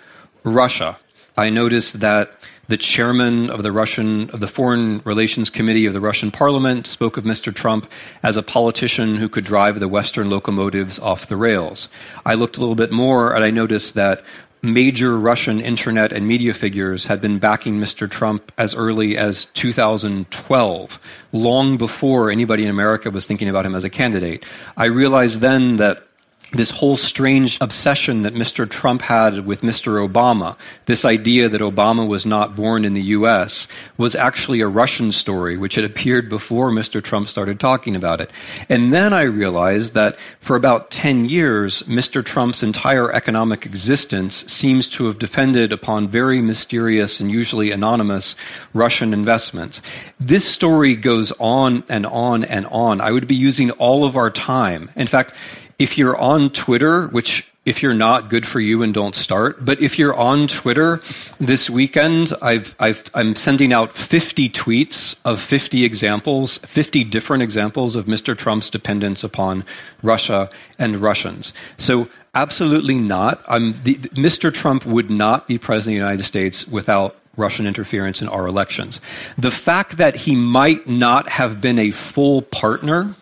Russia. 0.43 0.97
I 1.37 1.51
noticed 1.51 1.99
that 1.99 2.31
the 2.67 2.77
chairman 2.77 3.49
of 3.49 3.61
the 3.63 3.71
Russian 3.71 4.29
of 4.29 4.39
the 4.39 4.47
Foreign 4.47 5.01
Relations 5.03 5.49
Committee 5.49 5.85
of 5.85 5.93
the 5.93 5.99
Russian 5.99 6.31
Parliament 6.31 6.87
spoke 6.87 7.17
of 7.17 7.25
Mr. 7.25 7.53
Trump 7.53 7.91
as 8.23 8.37
a 8.37 8.43
politician 8.43 9.17
who 9.17 9.27
could 9.27 9.43
drive 9.43 9.79
the 9.79 9.87
Western 9.89 10.29
locomotives 10.29 10.97
off 10.97 11.27
the 11.27 11.35
rails. 11.35 11.89
I 12.25 12.35
looked 12.35 12.57
a 12.57 12.61
little 12.61 12.75
bit 12.75 12.91
more 12.91 13.35
and 13.35 13.43
I 13.43 13.49
noticed 13.49 13.95
that 13.95 14.23
major 14.61 15.19
Russian 15.19 15.59
internet 15.59 16.13
and 16.13 16.25
media 16.25 16.53
figures 16.53 17.05
had 17.05 17.19
been 17.19 17.37
backing 17.37 17.81
Mr. 17.81 18.09
Trump 18.09 18.49
as 18.57 18.73
early 18.73 19.17
as 19.17 19.45
2012, 19.45 20.99
long 21.33 21.77
before 21.77 22.31
anybody 22.31 22.63
in 22.63 22.69
America 22.69 23.11
was 23.11 23.25
thinking 23.25 23.49
about 23.49 23.65
him 23.65 23.75
as 23.75 23.83
a 23.83 23.89
candidate. 23.89 24.45
I 24.77 24.85
realized 24.85 25.41
then 25.41 25.75
that 25.77 26.07
this 26.53 26.71
whole 26.71 26.97
strange 26.97 27.57
obsession 27.61 28.23
that 28.23 28.35
Mr. 28.35 28.69
Trump 28.69 29.01
had 29.01 29.45
with 29.45 29.61
Mr. 29.61 30.07
Obama, 30.07 30.55
this 30.85 31.03
idea 31.03 31.49
that 31.49 31.61
Obama 31.61 32.07
was 32.07 32.25
not 32.25 32.55
born 32.55 32.85
in 32.85 32.93
the 32.93 33.01
US, 33.01 33.67
was 33.97 34.15
actually 34.15 34.61
a 34.61 34.67
Russian 34.67 35.11
story, 35.11 35.57
which 35.57 35.75
had 35.75 35.83
appeared 35.83 36.29
before 36.29 36.69
Mr. 36.69 37.03
Trump 37.03 37.27
started 37.27 37.59
talking 37.59 37.95
about 37.95 38.21
it. 38.21 38.29
And 38.69 38.93
then 38.93 39.13
I 39.13 39.23
realized 39.23 39.93
that 39.95 40.17
for 40.39 40.55
about 40.55 40.91
10 40.91 41.25
years, 41.25 41.83
Mr. 41.83 42.23
Trump's 42.23 42.63
entire 42.63 43.11
economic 43.11 43.65
existence 43.65 44.45
seems 44.51 44.87
to 44.89 45.07
have 45.07 45.19
depended 45.19 45.73
upon 45.73 46.07
very 46.07 46.41
mysterious 46.41 47.19
and 47.19 47.31
usually 47.31 47.71
anonymous 47.71 48.35
Russian 48.73 49.13
investments. 49.13 49.81
This 50.19 50.47
story 50.47 50.95
goes 50.95 51.31
on 51.39 51.83
and 51.89 52.05
on 52.05 52.43
and 52.43 52.65
on. 52.67 53.01
I 53.01 53.11
would 53.11 53.27
be 53.27 53.35
using 53.35 53.71
all 53.71 54.05
of 54.05 54.15
our 54.15 54.29
time. 54.29 54.91
In 54.95 55.07
fact, 55.07 55.35
if 55.83 55.97
you're 55.97 56.15
on 56.15 56.49
Twitter, 56.49 57.07
which 57.09 57.45
if 57.65 57.83
you're 57.83 57.93
not, 57.93 58.29
good 58.29 58.45
for 58.45 58.61
you 58.61 58.83
and 58.83 58.93
don't 58.93 59.15
start. 59.15 59.63
But 59.63 59.81
if 59.81 59.99
you're 59.99 60.13
on 60.13 60.47
Twitter 60.47 61.01
this 61.39 61.69
weekend, 61.69 62.31
I've, 62.41 62.73
I've, 62.79 63.09
I'm 63.13 63.35
sending 63.35 63.73
out 63.73 63.93
50 63.93 64.49
tweets 64.49 65.17
of 65.25 65.41
50 65.41 65.83
examples, 65.83 66.57
50 66.59 67.03
different 67.03 67.43
examples 67.43 67.97
of 67.97 68.05
Mr. 68.05 68.37
Trump's 68.37 68.69
dependence 68.69 69.25
upon 69.25 69.65
Russia 70.01 70.49
and 70.79 70.97
Russians. 70.97 71.53
So 71.77 72.07
absolutely 72.33 72.99
not. 72.99 73.45
The, 73.45 73.95
Mr. 74.15 74.53
Trump 74.53 74.85
would 74.85 75.09
not 75.09 75.49
be 75.49 75.57
president 75.57 75.97
of 75.97 75.99
the 75.99 76.05
United 76.05 76.23
States 76.23 76.65
without 76.65 77.17
Russian 77.35 77.67
interference 77.67 78.21
in 78.21 78.29
our 78.29 78.47
elections. 78.47 79.01
The 79.37 79.51
fact 79.51 79.97
that 79.97 80.15
he 80.15 80.35
might 80.35 80.87
not 80.87 81.27
have 81.27 81.59
been 81.59 81.79
a 81.79 81.91
full 81.91 82.41
partner 82.41 83.15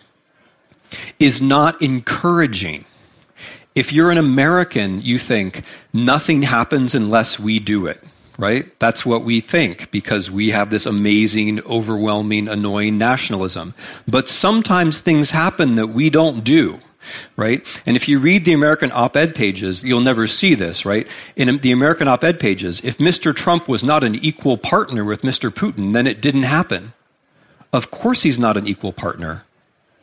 is 1.20 1.42
not 1.42 1.82
encouraging. 1.82 2.86
If 3.76 3.94
you're 3.94 4.12
an 4.12 4.18
American, 4.18 5.02
you 5.02 5.18
think 5.18 5.64
nothing 5.94 6.44
happens 6.44 6.96
unless 6.96 7.40
we 7.40 7.60
do 7.60 7.86
it 7.88 8.04
right? 8.38 8.80
That's 8.80 9.06
what 9.06 9.24
we 9.24 9.40
think 9.40 9.92
because 9.92 10.32
we 10.32 10.50
have 10.50 10.72
this 10.72 10.88
amazing, 10.88 11.64
overwhelming, 11.64 12.48
annoying 12.48 12.98
nationalism. 12.98 13.76
But 14.08 14.30
sometimes 14.30 15.00
things 15.00 15.30
happen 15.30 15.76
that 15.76 15.88
we 15.88 16.10
don't 16.10 16.44
do 16.44 16.80
right? 17.36 17.66
And 17.86 17.96
if 17.96 18.08
you 18.08 18.20
read 18.20 18.46
the 18.46 18.54
American 18.54 18.92
op 18.92 19.18
ed 19.18 19.34
pages, 19.36 19.84
you'll 19.84 20.02
never 20.02 20.28
see 20.28 20.56
this, 20.56 20.86
right? 20.86 21.08
In 21.36 21.58
the 21.58 21.72
American 21.72 22.08
op 22.08 22.24
ed 22.24 22.40
pages, 22.40 22.82
if 22.84 22.98
Mr. 22.98 23.36
Trump 23.36 23.68
was 23.68 23.84
not 23.84 24.04
an 24.04 24.16
equal 24.16 24.58
partner 24.58 25.04
with 25.04 25.22
Mr. 25.22 25.50
Putin, 25.50 25.94
then 25.94 26.08
it 26.08 26.22
didn't 26.22 26.44
happen. 26.44 26.94
Of 27.74 27.92
course, 27.92 28.24
he's 28.24 28.38
not 28.38 28.58
an 28.58 28.68
equal 28.68 28.94
partner. 28.94 29.46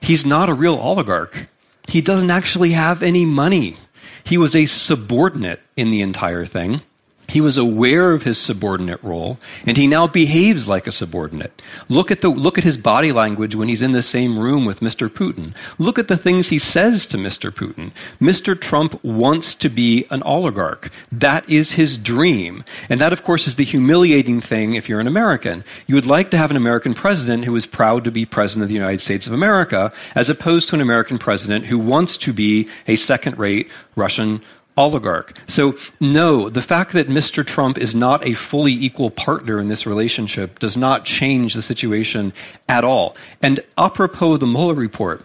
He's 0.01 0.25
not 0.25 0.49
a 0.49 0.55
real 0.55 0.75
oligarch. 0.75 1.49
He 1.89 2.01
doesn't 2.01 2.31
actually 2.31 2.73
have 2.73 3.03
any 3.03 3.25
money. 3.25 3.77
He 4.25 4.39
was 4.39 4.55
a 4.55 4.67
subordinate 4.67 5.61
in 5.77 5.91
the 5.91 6.03
entire 6.03 6.45
thing. 6.45 6.83
He 7.29 7.43
was 7.43 7.59
aware 7.59 8.13
of 8.13 8.23
his 8.23 8.39
subordinate 8.39 9.03
role, 9.03 9.39
and 9.67 9.77
he 9.77 9.87
now 9.87 10.07
behaves 10.07 10.67
like 10.67 10.87
a 10.87 10.93
subordinate. 10.93 11.61
Look 11.87 12.11
at, 12.11 12.23
the, 12.23 12.31
look 12.31 12.57
at 12.57 12.65
his 12.65 12.79
body 12.79 13.13
language 13.13 13.55
when 13.55 13.69
he's 13.69 13.83
in 13.83 13.93
the 13.93 14.03
same 14.03 14.39
room 14.39 14.65
with 14.65 14.81
Mr. 14.81 15.11
Putin. 15.11 15.55
Look 15.79 15.99
at 15.99 16.09
the 16.09 16.17
things 16.17 16.49
he 16.49 16.59
says 16.59 17.07
to 17.09 17.19
Mr. 17.19 17.51
Putin. 17.51 17.93
Mr. 18.19 18.59
Trump 18.59 19.05
wants 19.05 19.55
to 19.57 19.69
be 19.69 20.07
an 20.11 20.23
oligarch. 20.23 20.91
That 21.13 21.47
is 21.51 21.73
his 21.73 21.99
dream. 21.99 22.65
And 22.89 22.99
that, 22.99 23.13
of 23.13 23.23
course, 23.23 23.47
is 23.47 23.57
the 23.57 23.65
humiliating 23.65 24.41
thing 24.41 24.73
if 24.73 24.89
you're 24.89 25.01
an 25.01 25.07
American. 25.07 25.65
You 25.87 25.97
would 25.97 26.07
like 26.07 26.31
to 26.31 26.39
have 26.39 26.51
an 26.51 26.57
American 26.57 26.95
president 26.95 27.45
who 27.45 27.55
is 27.57 27.67
proud 27.67 28.05
to 28.05 28.11
be 28.11 28.25
president 28.25 28.63
of 28.63 28.69
the 28.69 28.75
United 28.75 29.03
States 29.03 29.27
of 29.27 29.35
America, 29.35 29.93
as 30.15 30.31
opposed 30.31 30.71
to 30.71 30.77
an 30.77 30.81
American 30.81 31.19
president 31.19 31.67
who 31.67 31.79
wants 31.79 32.17
to 32.17 32.33
be 32.33 32.71
a 32.87 32.97
second 32.97 33.39
rate 33.39 33.71
Russian 33.97 34.41
oligarch. 34.79 35.37
So, 35.47 35.77
no, 36.01 36.49
the 36.49 36.63
fact 36.63 36.93
that 36.93 37.09
Mr. 37.09 37.45
Trump 37.45 37.77
is 37.77 37.95
not 37.95 38.25
a 38.25 38.33
fully 38.35 38.73
equal 38.73 39.11
partner 39.11 39.59
in 39.59 39.69
this 39.69 39.87
relationship 39.87 40.61
does 40.61 40.77
not 40.77 41.05
change 41.05 41.53
the 41.53 41.63
situation 41.63 42.33
at 42.69 42.85
all. 42.85 43.17
And 43.43 43.61
apropos 43.77 44.39
the 44.39 44.47
Mueller 44.47 44.75
report, 44.75 45.23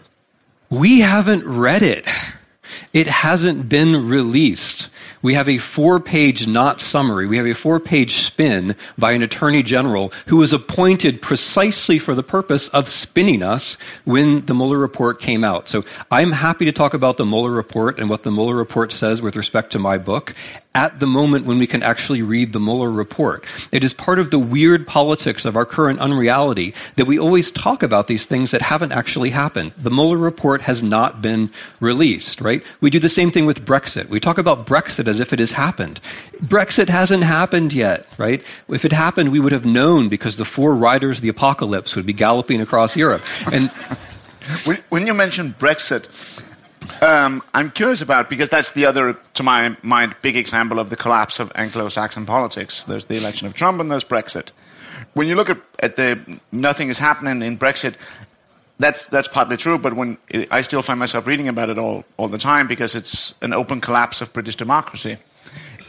we 0.69 1.01
haven't 1.01 1.45
read 1.45 1.83
it. 1.83 2.07
It 2.91 3.07
hasn't 3.07 3.69
been 3.69 4.07
released 4.07 4.89
we 5.23 5.33
have 5.33 5.49
a 5.49 5.57
four 5.57 5.99
page 5.99 6.45
not 6.45 6.79
summary. 6.79 7.25
We 7.25 7.37
have 7.37 7.47
a 7.47 7.55
four 7.55 7.79
page 7.79 8.17
spin 8.17 8.75
by 8.95 9.13
an 9.13 9.23
attorney 9.23 9.63
general 9.63 10.13
who 10.27 10.37
was 10.37 10.53
appointed 10.53 11.21
precisely 11.21 11.97
for 11.97 12.13
the 12.13 12.21
purpose 12.21 12.67
of 12.67 12.87
spinning 12.87 13.41
us 13.41 13.77
when 14.03 14.45
the 14.45 14.53
Mueller 14.53 14.77
report 14.77 15.19
came 15.19 15.43
out. 15.43 15.67
So 15.67 15.85
I'm 16.11 16.33
happy 16.33 16.65
to 16.65 16.71
talk 16.71 16.93
about 16.93 17.17
the 17.17 17.25
Mueller 17.25 17.51
report 17.51 17.97
and 17.99 18.09
what 18.09 18.23
the 18.23 18.31
Mueller 18.31 18.55
report 18.55 18.91
says 18.91 19.21
with 19.21 19.35
respect 19.35 19.71
to 19.71 19.79
my 19.79 19.97
book 19.97 20.35
at 20.75 20.99
the 20.99 21.05
moment 21.05 21.45
when 21.45 21.59
we 21.59 21.67
can 21.67 21.83
actually 21.83 22.21
read 22.21 22.51
the 22.51 22.59
Mueller 22.59 22.89
report. 22.89 23.45
It 23.71 23.83
is 23.83 23.93
part 23.93 24.17
of 24.17 24.31
the 24.31 24.39
weird 24.39 24.87
politics 24.87 25.45
of 25.45 25.55
our 25.55 25.65
current 25.65 25.99
unreality 25.99 26.73
that 26.95 27.05
we 27.05 27.19
always 27.19 27.51
talk 27.51 27.83
about 27.83 28.07
these 28.07 28.25
things 28.25 28.51
that 28.51 28.61
haven't 28.61 28.91
actually 28.91 29.29
happened. 29.29 29.73
The 29.77 29.91
Mueller 29.91 30.17
report 30.17 30.61
has 30.61 30.81
not 30.81 31.21
been 31.21 31.51
released, 31.79 32.41
right? 32.41 32.63
We 32.81 32.89
do 32.89 32.99
the 32.99 33.09
same 33.09 33.29
thing 33.29 33.45
with 33.45 33.65
Brexit. 33.65 34.09
We 34.09 34.19
talk 34.19 34.37
about 34.39 34.65
Brexit 34.65 35.07
as 35.07 35.19
if 35.19 35.31
it 35.31 35.39
has 35.39 35.51
happened. 35.51 35.99
Brexit 36.41 36.89
hasn't 36.89 37.23
happened 37.23 37.71
yet, 37.71 38.07
right? 38.17 38.41
If 38.67 38.83
it 38.83 38.93
happened, 38.93 39.31
we 39.31 39.39
would 39.39 39.51
have 39.51 39.65
known 39.65 40.09
because 40.09 40.37
the 40.37 40.45
four 40.45 40.75
riders 40.75 41.19
of 41.19 41.21
the 41.21 41.29
apocalypse 41.29 41.95
would 41.95 42.05
be 42.05 42.13
galloping 42.13 42.61
across 42.61 42.95
Europe. 42.95 43.23
And 43.51 43.69
when 44.89 45.05
you 45.05 45.13
mention 45.13 45.53
Brexit, 45.53 46.09
um, 47.01 47.41
I'm 47.53 47.69
curious 47.71 48.01
about 48.01 48.29
because 48.29 48.49
that's 48.49 48.71
the 48.71 48.85
other, 48.85 49.13
to 49.35 49.43
my 49.43 49.75
mind, 49.81 50.15
big 50.21 50.35
example 50.37 50.79
of 50.79 50.89
the 50.89 50.95
collapse 50.95 51.39
of 51.39 51.51
Anglo-Saxon 51.55 52.25
politics. 52.25 52.83
There's 52.85 53.05
the 53.05 53.17
election 53.17 53.47
of 53.47 53.53
Trump 53.53 53.79
and 53.79 53.91
there's 53.91 54.03
Brexit. 54.03 54.51
When 55.13 55.27
you 55.27 55.35
look 55.35 55.49
at, 55.49 55.59
at 55.79 55.95
the 55.95 56.39
nothing 56.51 56.89
is 56.89 56.97
happening 56.97 57.41
in 57.41 57.57
Brexit, 57.57 57.95
that's 58.79 59.07
that's 59.07 59.27
partly 59.27 59.57
true. 59.57 59.77
But 59.77 59.93
when 59.93 60.17
it, 60.29 60.47
I 60.51 60.61
still 60.61 60.81
find 60.81 60.99
myself 60.99 61.27
reading 61.27 61.47
about 61.47 61.69
it 61.69 61.77
all 61.77 62.05
all 62.17 62.27
the 62.27 62.37
time 62.37 62.67
because 62.67 62.95
it's 62.95 63.33
an 63.41 63.53
open 63.53 63.81
collapse 63.81 64.21
of 64.21 64.33
British 64.33 64.55
democracy. 64.55 65.17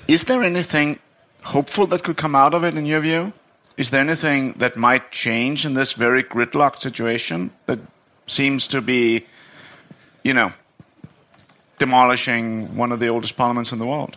Is 0.09 0.25
there 0.25 0.43
anything 0.43 0.99
hopeful 1.43 1.87
that 1.87 2.03
could 2.03 2.17
come 2.17 2.35
out 2.35 2.55
of 2.55 2.65
it 2.65 2.75
in 2.75 2.87
your 2.87 3.01
view? 3.01 3.33
Is 3.77 3.91
there 3.91 4.01
anything 4.01 4.53
that 4.55 4.77
might 4.77 5.11
change 5.11 5.67
in 5.67 5.75
this 5.75 5.95
very 5.95 6.23
gridlocked 6.23 6.81
situation 6.81 7.51
that 7.67 7.79
seems 8.27 8.69
to 8.69 8.81
be, 8.81 9.27
you 10.23 10.33
know, 10.33 10.53
demolishing 11.79 12.77
one 12.77 12.93
of 12.93 13.01
the 13.01 13.09
oldest 13.09 13.37
parliaments 13.37 13.73
in 13.73 13.79
the 13.79 13.87
world. 13.87 14.17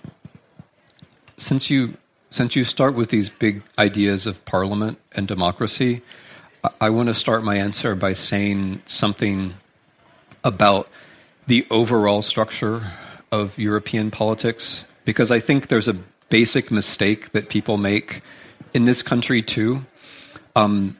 Since 1.37 1.69
you 1.69 1.97
since 2.29 2.55
you 2.55 2.63
start 2.63 2.93
with 2.93 3.09
these 3.09 3.29
big 3.29 3.63
ideas 3.79 4.27
of 4.27 4.43
parliament 4.43 4.99
and 5.15 5.27
democracy, 5.27 6.01
I, 6.81 6.89
want 6.89 7.07
to 7.07 7.13
start 7.13 7.43
my 7.43 7.55
answer 7.55 7.95
by 7.95 8.13
saying 8.13 8.81
something 8.85 9.53
about 10.43 10.89
the 11.47 11.65
overall 11.71 12.21
structure 12.21 12.81
of 13.31 13.57
European 13.57 14.11
politics 14.11 14.85
because 15.05 15.31
I 15.31 15.39
think 15.39 15.67
there's 15.67 15.87
a 15.87 15.95
basic 16.29 16.69
mistake 16.69 17.31
that 17.31 17.47
people 17.47 17.77
make 17.77 18.21
in 18.73 18.83
this 18.83 19.01
country 19.01 19.41
too. 19.41 19.85
Um, 20.55 20.97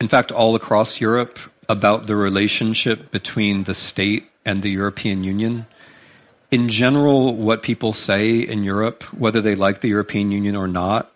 in 0.00 0.06
fact, 0.06 0.30
all 0.30 0.54
across 0.54 1.00
Europe 1.00 1.38
about 1.68 2.06
the 2.06 2.14
relationship 2.14 3.10
between 3.10 3.64
the 3.64 3.74
state 3.74 4.30
and 4.46 4.62
the 4.62 4.70
European 4.70 5.24
Union 5.24 5.66
in 6.50 6.68
general, 6.68 7.34
what 7.34 7.62
people 7.62 7.92
say 7.92 8.38
in 8.40 8.64
Europe, 8.64 9.02
whether 9.12 9.40
they 9.40 9.54
like 9.54 9.80
the 9.80 9.88
European 9.88 10.30
Union 10.30 10.56
or 10.56 10.66
not, 10.66 11.12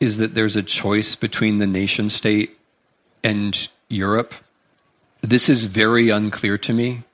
is 0.00 0.18
that 0.18 0.34
there's 0.34 0.56
a 0.56 0.62
choice 0.62 1.14
between 1.14 1.58
the 1.58 1.66
nation 1.66 2.10
state 2.10 2.58
and 3.22 3.68
Europe. 3.88 4.34
This 5.22 5.48
is 5.48 5.64
very 5.64 6.10
unclear 6.10 6.58
to 6.58 6.72
me. 6.72 7.04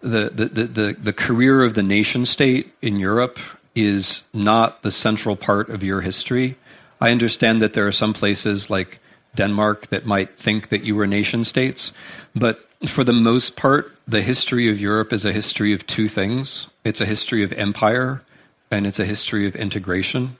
The, 0.00 0.30
the, 0.32 0.46
the, 0.46 0.64
the, 0.64 0.96
the 1.00 1.12
career 1.12 1.62
of 1.62 1.74
the 1.74 1.82
nation 1.82 2.26
state 2.26 2.72
in 2.80 3.00
Europe 3.00 3.38
is 3.74 4.22
not 4.32 4.82
the 4.82 4.90
central 4.90 5.36
part 5.36 5.70
of 5.70 5.82
your 5.82 6.00
history. 6.02 6.56
I 7.00 7.10
understand 7.10 7.62
that 7.62 7.72
there 7.72 7.86
are 7.86 7.92
some 7.92 8.12
places 8.12 8.70
like 8.70 9.00
Denmark 9.34 9.88
that 9.88 10.06
might 10.06 10.36
think 10.36 10.68
that 10.68 10.84
you 10.84 10.94
were 10.94 11.06
nation 11.06 11.44
states, 11.44 11.92
but 12.34 12.64
for 12.86 13.04
the 13.04 13.12
most 13.12 13.56
part, 13.56 13.92
the 14.06 14.22
history 14.22 14.68
of 14.68 14.80
Europe 14.80 15.12
is 15.12 15.24
a 15.24 15.32
history 15.32 15.72
of 15.72 15.86
two 15.86 16.08
things 16.08 16.68
it's 16.84 17.00
a 17.00 17.06
history 17.06 17.44
of 17.44 17.52
empire 17.52 18.22
and 18.70 18.86
it's 18.86 18.98
a 18.98 19.04
history 19.04 19.46
of 19.46 19.54
integration. 19.54 20.36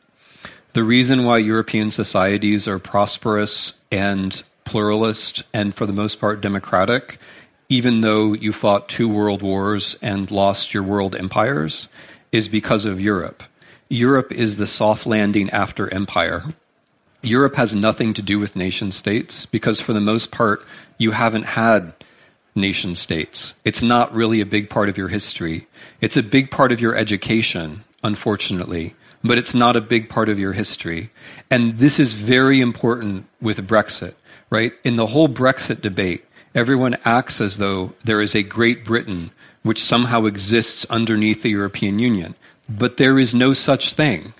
The 0.73 0.83
reason 0.83 1.25
why 1.25 1.39
European 1.39 1.91
societies 1.91 2.67
are 2.67 2.79
prosperous 2.79 3.75
and 3.93 4.43
pluralist 4.65 5.45
and, 5.53 5.75
for 5.75 5.87
the 5.87 5.93
most 5.93 6.19
part, 6.19 6.41
democratic, 6.41 7.19
even 7.69 8.01
though 8.01 8.33
you 8.33 8.53
fought 8.53 8.89
two 8.89 9.09
world 9.09 9.43
wars 9.43 9.97
and 10.01 10.31
lost 10.31 10.73
your 10.73 10.83
world 10.83 11.15
empires, 11.15 11.89
is 12.33 12.49
because 12.49 12.87
of 12.87 13.01
Europe. 13.01 13.43
Europe 13.91 14.33
is 14.33 14.57
the 14.57 14.67
soft 14.67 15.07
landing 15.07 15.51
after 15.51 15.93
empire. 15.93 16.43
Europe 17.23 17.55
has 17.57 17.75
nothing 17.75 18.15
to 18.15 18.23
do 18.23 18.39
with 18.39 18.57
nation 18.57 18.91
states 18.91 19.45
because, 19.45 19.81
for 19.81 19.93
the 19.93 20.01
most 20.01 20.31
part, 20.33 20.65
you 20.97 21.11
haven't 21.11 21.45
had 21.45 21.93
nation 22.55 22.95
states. 22.95 23.55
It's 23.65 23.83
not 23.83 24.15
really 24.15 24.41
a 24.41 24.47
big 24.47 24.69
part 24.69 24.89
of 24.89 24.99
your 24.99 25.09
history. 25.09 25.67
It's 26.01 26.17
a 26.17 26.23
big 26.23 26.51
part 26.51 26.73
of 26.73 26.81
your 26.81 26.95
education, 26.95 27.85
unfortunately, 28.05 28.95
but 29.25 29.39
it's 29.39 29.55
not 29.55 29.77
a 29.77 29.81
big 29.81 30.09
part 30.09 30.29
of 30.29 30.39
your 30.39 30.53
history. 30.53 31.11
And 31.51 31.79
this 31.79 31.99
is 31.99 32.13
very 32.13 32.61
important 32.61 33.27
with 33.41 33.67
Brexit, 33.67 34.15
right? 34.51 34.73
In 34.85 34.97
the 34.97 35.07
whole 35.07 35.29
Brexit 35.29 35.81
debate, 35.81 36.25
everyone 36.55 36.97
acts 37.05 37.41
as 37.41 37.57
though 37.57 37.95
there 38.05 38.21
is 38.21 38.35
a 38.35 38.43
Great 38.43 38.85
Britain 38.85 39.31
which 39.63 39.83
somehow 39.83 40.25
exists 40.27 40.85
underneath 40.91 41.43
the 41.43 41.51
European 41.51 41.99
Union. 41.99 42.35
But 42.69 42.97
there 42.97 43.19
is 43.19 43.35
no 43.35 43.53
such 43.53 43.93
thing. 43.93 44.35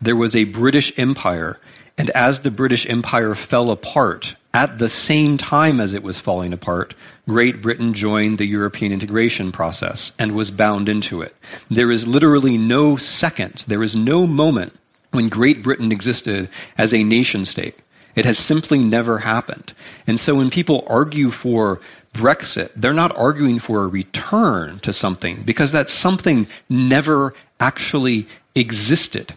There 0.00 0.16
was 0.16 0.34
a 0.34 0.44
British 0.44 0.92
Empire, 0.98 1.58
and 1.96 2.10
as 2.10 2.40
the 2.40 2.50
British 2.50 2.88
Empire 2.88 3.34
fell 3.34 3.70
apart 3.70 4.36
at 4.54 4.78
the 4.78 4.88
same 4.88 5.36
time 5.36 5.80
as 5.80 5.92
it 5.92 6.04
was 6.04 6.20
falling 6.20 6.52
apart, 6.52 6.94
Great 7.28 7.60
Britain 7.60 7.92
joined 7.92 8.38
the 8.38 8.46
European 8.46 8.92
integration 8.92 9.50
process 9.50 10.12
and 10.16 10.32
was 10.32 10.52
bound 10.52 10.88
into 10.88 11.20
it. 11.20 11.34
There 11.68 11.90
is 11.90 12.06
literally 12.06 12.56
no 12.56 12.96
second, 12.96 13.64
there 13.66 13.82
is 13.82 13.96
no 13.96 14.26
moment 14.26 14.72
when 15.10 15.28
Great 15.28 15.62
Britain 15.62 15.90
existed 15.90 16.48
as 16.78 16.94
a 16.94 17.02
nation 17.02 17.44
state. 17.44 17.74
It 18.14 18.24
has 18.24 18.38
simply 18.38 18.78
never 18.78 19.18
happened. 19.18 19.74
And 20.06 20.20
so 20.20 20.36
when 20.36 20.50
people 20.50 20.84
argue 20.86 21.30
for 21.30 21.80
Brexit, 22.12 22.70
they're 22.76 22.92
not 22.92 23.16
arguing 23.16 23.58
for 23.58 23.82
a 23.82 23.88
return 23.88 24.78
to 24.80 24.92
something 24.92 25.42
because 25.42 25.72
that 25.72 25.90
something 25.90 26.46
never 26.68 27.34
actually 27.58 28.28
existed. 28.54 29.34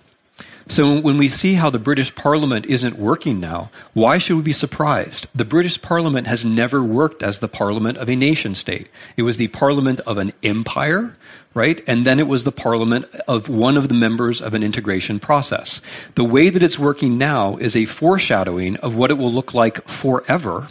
So 0.70 1.00
when 1.00 1.18
we 1.18 1.30
see 1.30 1.54
how 1.54 1.70
the 1.70 1.80
British 1.80 2.14
Parliament 2.14 2.66
isn't 2.66 3.00
working 3.00 3.40
now, 3.40 3.72
why 3.94 4.18
should 4.18 4.36
we 4.36 4.44
be 4.44 4.54
surprised? 4.54 5.28
The 5.34 5.46
British 5.46 5.82
Parliament 5.82 6.28
has 6.28 6.44
never 6.44 6.84
worked 6.84 7.24
as 7.24 7.40
the 7.40 7.48
Parliament 7.48 7.98
of 7.98 8.10
a 8.10 8.16
nation 8.16 8.54
state. 8.54 8.88
It 9.16 9.24
was 9.24 9.38
the 9.38 9.48
Parliament 9.48 10.02
of 10.02 10.18
an 10.18 10.34
empire, 10.44 11.16
right? 11.54 11.82
And 11.88 12.06
then 12.06 12.20
it 12.20 12.28
was 12.28 12.44
the 12.44 12.52
Parliament 12.52 13.06
of 13.28 13.48
one 13.48 13.78
of 13.78 13.88
the 13.88 13.96
members 13.96 14.42
of 14.42 14.54
an 14.54 14.62
integration 14.62 15.20
process. 15.20 15.80
The 16.16 16.26
way 16.26 16.50
that 16.50 16.64
it's 16.64 16.78
working 16.78 17.18
now 17.18 17.56
is 17.58 17.76
a 17.76 17.86
foreshadowing 17.86 18.76
of 18.78 18.96
what 18.96 19.10
it 19.10 19.18
will 19.18 19.32
look 19.32 19.54
like 19.54 19.88
forever 19.88 20.68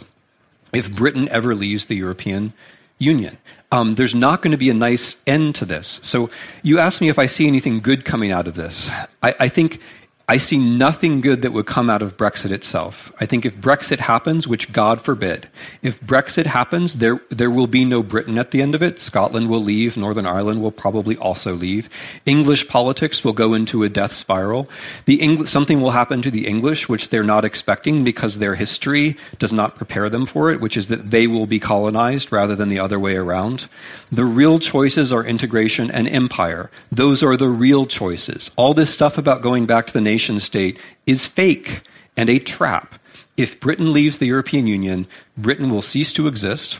if 0.73 0.95
Britain 0.95 1.27
ever 1.29 1.55
leaves 1.55 1.85
the 1.85 1.95
European 1.95 2.53
Union. 2.99 3.37
Um, 3.71 3.95
there's 3.95 4.15
not 4.15 4.41
going 4.41 4.51
to 4.51 4.57
be 4.57 4.69
a 4.69 4.73
nice 4.73 5.17
end 5.27 5.55
to 5.55 5.65
this. 5.65 5.99
So 6.01 6.29
you 6.63 6.79
asked 6.79 7.01
me 7.01 7.09
if 7.09 7.19
I 7.19 7.25
see 7.25 7.47
anything 7.47 7.79
good 7.79 8.05
coming 8.05 8.31
out 8.31 8.47
of 8.47 8.55
this. 8.55 8.89
I, 9.21 9.35
I 9.39 9.47
think 9.49 9.81
I 10.29 10.39
see 10.39 10.57
nothing 10.57 11.21
good 11.21 11.43
that 11.43 11.53
would 11.53 11.67
come 11.67 11.89
out 11.89 12.01
of 12.01 12.17
Brexit 12.17 12.51
itself. 12.51 13.13
I 13.17 13.25
think 13.25 13.45
if 13.45 13.55
Brexit 13.55 13.99
happens, 13.99 14.45
which 14.45 14.73
God 14.73 15.01
forbid, 15.01 15.47
if 15.81 16.01
Brexit 16.01 16.45
happens, 16.45 16.97
there, 16.97 17.21
there 17.29 17.49
will 17.49 17.65
be 17.65 17.85
no 17.85 18.03
Britain 18.03 18.37
at 18.37 18.51
the 18.51 18.61
end 18.61 18.75
of 18.75 18.83
it. 18.83 18.99
Scotland 18.99 19.47
will 19.47 19.61
leave. 19.63 19.95
Northern 19.95 20.25
Ireland 20.25 20.61
will 20.61 20.73
probably 20.73 21.15
also 21.15 21.53
leave. 21.53 21.89
English 22.25 22.67
politics 22.67 23.23
will 23.23 23.31
go 23.31 23.53
into 23.53 23.83
a 23.83 23.89
death 23.89 24.11
spiral. 24.11 24.69
The 25.05 25.21
Eng- 25.21 25.45
something 25.45 25.79
will 25.79 25.91
happen 25.91 26.21
to 26.23 26.31
the 26.31 26.45
English, 26.45 26.89
which 26.89 27.07
they're 27.07 27.23
not 27.23 27.45
expecting 27.45 28.03
because 28.03 28.37
their 28.37 28.55
history 28.55 29.15
does 29.39 29.53
not 29.53 29.75
prepare 29.75 30.09
them 30.09 30.25
for 30.25 30.51
it, 30.51 30.59
which 30.59 30.75
is 30.75 30.87
that 30.87 31.09
they 31.09 31.27
will 31.27 31.47
be 31.47 31.61
colonized 31.61 32.33
rather 32.33 32.53
than 32.53 32.67
the 32.67 32.79
other 32.79 32.99
way 32.99 33.15
around. 33.15 33.69
The 34.11 34.25
real 34.25 34.59
choices 34.59 35.13
are 35.13 35.23
integration 35.23 35.89
and 35.89 36.05
empire. 36.05 36.69
Those 36.91 37.23
are 37.23 37.37
the 37.37 37.47
real 37.47 37.85
choices. 37.85 38.51
All 38.57 38.73
this 38.73 38.93
stuff 38.93 39.17
about 39.17 39.41
going 39.41 39.65
back 39.65 39.87
to 39.87 39.93
the 39.93 40.01
nation 40.01 40.16
state 40.17 40.79
is 41.05 41.25
fake 41.25 41.81
and 42.15 42.29
a 42.29 42.39
trap. 42.39 42.95
If 43.37 43.59
Britain 43.59 43.93
leaves 43.93 44.17
the 44.17 44.25
European 44.25 44.67
Union, 44.67 45.07
Britain 45.37 45.69
will 45.69 45.81
cease 45.81 46.11
to 46.13 46.27
exist, 46.27 46.79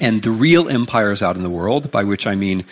and 0.00 0.22
the 0.22 0.30
real 0.30 0.68
empires 0.68 1.22
out 1.22 1.36
in 1.36 1.42
the 1.42 1.50
world, 1.50 1.90
by 1.90 2.02
which 2.02 2.26
I 2.26 2.34
mean 2.34 2.64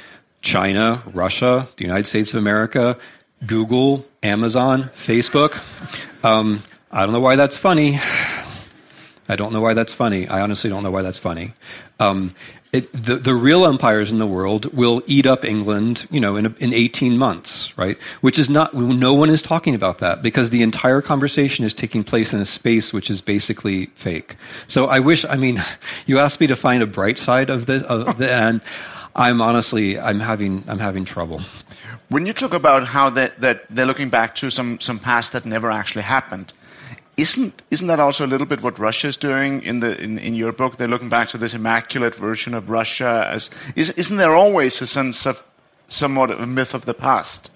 China, 0.43 1.03
Russia, 1.13 1.69
the 1.77 1.85
United 1.85 2.07
States 2.07 2.35
of 2.35 2.41
America, 2.41 2.99
Google, 3.47 4.07
Amazon, 4.23 4.85
Facebook. 4.95 5.55
Um, 6.25 6.61
I 6.91 7.05
don't 7.05 7.13
know 7.13 7.21
why 7.21 7.37
that's 7.37 7.57
funny. 7.57 7.99
I 9.29 9.37
don't 9.37 9.53
know 9.53 9.61
why 9.61 9.75
that's 9.75 9.93
funny. 9.95 10.27
I 10.27 10.41
honestly 10.41 10.71
don't 10.71 10.83
know 10.83 10.91
why 10.91 11.03
that's 11.03 11.21
funny. 11.21 11.53
Um, 12.01 12.35
it, 12.73 12.93
the, 12.93 13.17
the 13.17 13.35
real 13.35 13.67
empires 13.67 14.13
in 14.13 14.19
the 14.19 14.27
world 14.27 14.73
will 14.73 15.03
eat 15.07 15.27
up 15.27 15.45
England, 15.45 16.07
you 16.11 16.21
know, 16.21 16.37
in, 16.37 16.47
a, 16.47 16.55
in 16.59 16.73
18 16.73 17.19
months, 17.19 17.77
right? 17.77 17.99
Which 18.21 18.39
is 18.39 18.49
not, 18.49 18.73
no 18.75 19.13
one 19.13 19.29
is 19.29 19.43
talking 19.43 19.75
about 19.75 19.99
that 19.99 20.23
because 20.23 20.51
the 20.51 20.63
entire 20.63 21.03
conversation 21.03 21.65
is 21.65 21.75
taking 21.75 22.05
place 22.05 22.33
in 22.33 22.41
a 22.41 22.45
space 22.45 22.93
which 22.93 23.11
is 23.11 23.21
basically 23.21 23.87
fake. 23.97 24.37
So 24.69 24.87
I 24.87 25.01
wish, 25.01 25.25
I 25.25 25.37
mean, 25.37 25.59
you 26.07 26.21
asked 26.21 26.41
me 26.41 26.47
to 26.47 26.57
find 26.57 26.83
a 26.83 26.87
bright 26.87 27.19
side 27.19 27.51
of 27.51 27.67
this, 27.67 27.83
of 27.83 28.19
the, 28.19 28.33
and 28.41 28.61
I'm 29.17 29.43
honestly, 29.43 29.99
I'm 29.99 30.21
having, 30.21 30.63
I'm 30.69 30.79
having 30.79 31.05
trouble. 31.05 31.41
When 32.09 32.25
you 32.25 32.33
talk 32.33 32.55
about 32.55 32.87
how 32.87 33.11
that, 33.11 33.41
that 33.41 33.65
they're 33.69 33.87
looking 33.87 34.11
back 34.11 34.37
to 34.37 34.51
some, 34.51 34.79
some 34.79 35.01
past 35.01 35.33
that 35.33 35.45
never 35.45 35.71
actually 35.73 36.03
happened, 36.03 36.53
isn't 37.21 37.63
isn't 37.71 37.87
that 37.89 38.01
also 38.01 38.25
a 38.25 38.29
little 38.29 38.47
bit 38.47 38.63
what 38.63 38.79
Russia's 38.79 39.17
doing 39.17 39.63
in 39.63 39.81
the 39.81 40.01
in, 40.01 40.19
in 40.19 40.35
your 40.35 40.53
book? 40.53 40.77
They're 40.77 40.89
looking 40.89 41.09
back 41.09 41.29
to 41.29 41.39
this 41.39 41.55
immaculate 41.55 42.15
version 42.15 42.55
of 42.55 42.71
Russia 42.71 43.29
as 43.31 43.51
is, 43.77 43.91
isn't 43.91 44.17
there 44.17 44.35
always 44.35 44.81
a 44.83 44.87
sense 44.87 45.27
of 45.27 45.45
somewhat 45.89 46.31
of 46.31 46.41
a 46.41 46.47
myth 46.47 46.75
of 46.75 46.85
the 46.85 46.95
past? 46.95 47.51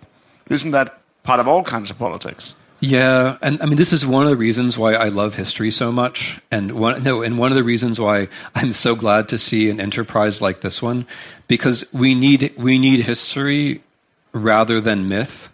Isn't 0.50 0.72
that 0.72 1.00
part 1.22 1.40
of 1.40 1.48
all 1.48 1.64
kinds 1.64 1.90
of 1.90 1.98
politics? 1.98 2.54
Yeah, 2.80 3.38
and 3.40 3.62
I 3.62 3.66
mean 3.66 3.76
this 3.76 3.92
is 3.92 4.04
one 4.04 4.24
of 4.24 4.30
the 4.30 4.36
reasons 4.36 4.76
why 4.76 4.94
I 4.94 5.08
love 5.08 5.34
history 5.34 5.70
so 5.70 5.90
much, 5.90 6.40
and 6.50 6.72
one 6.72 7.02
no, 7.02 7.22
and 7.22 7.38
one 7.38 7.50
of 7.50 7.56
the 7.56 7.64
reasons 7.64 7.98
why 7.98 8.28
I'm 8.54 8.72
so 8.72 8.94
glad 8.94 9.28
to 9.30 9.38
see 9.38 9.70
an 9.70 9.80
enterprise 9.80 10.42
like 10.42 10.60
this 10.60 10.82
one, 10.82 11.06
because 11.48 11.86
we 11.92 12.14
need 12.14 12.52
we 12.58 12.78
need 12.78 13.00
history 13.00 13.82
rather 14.32 14.80
than 14.80 15.08
myth. 15.08 15.50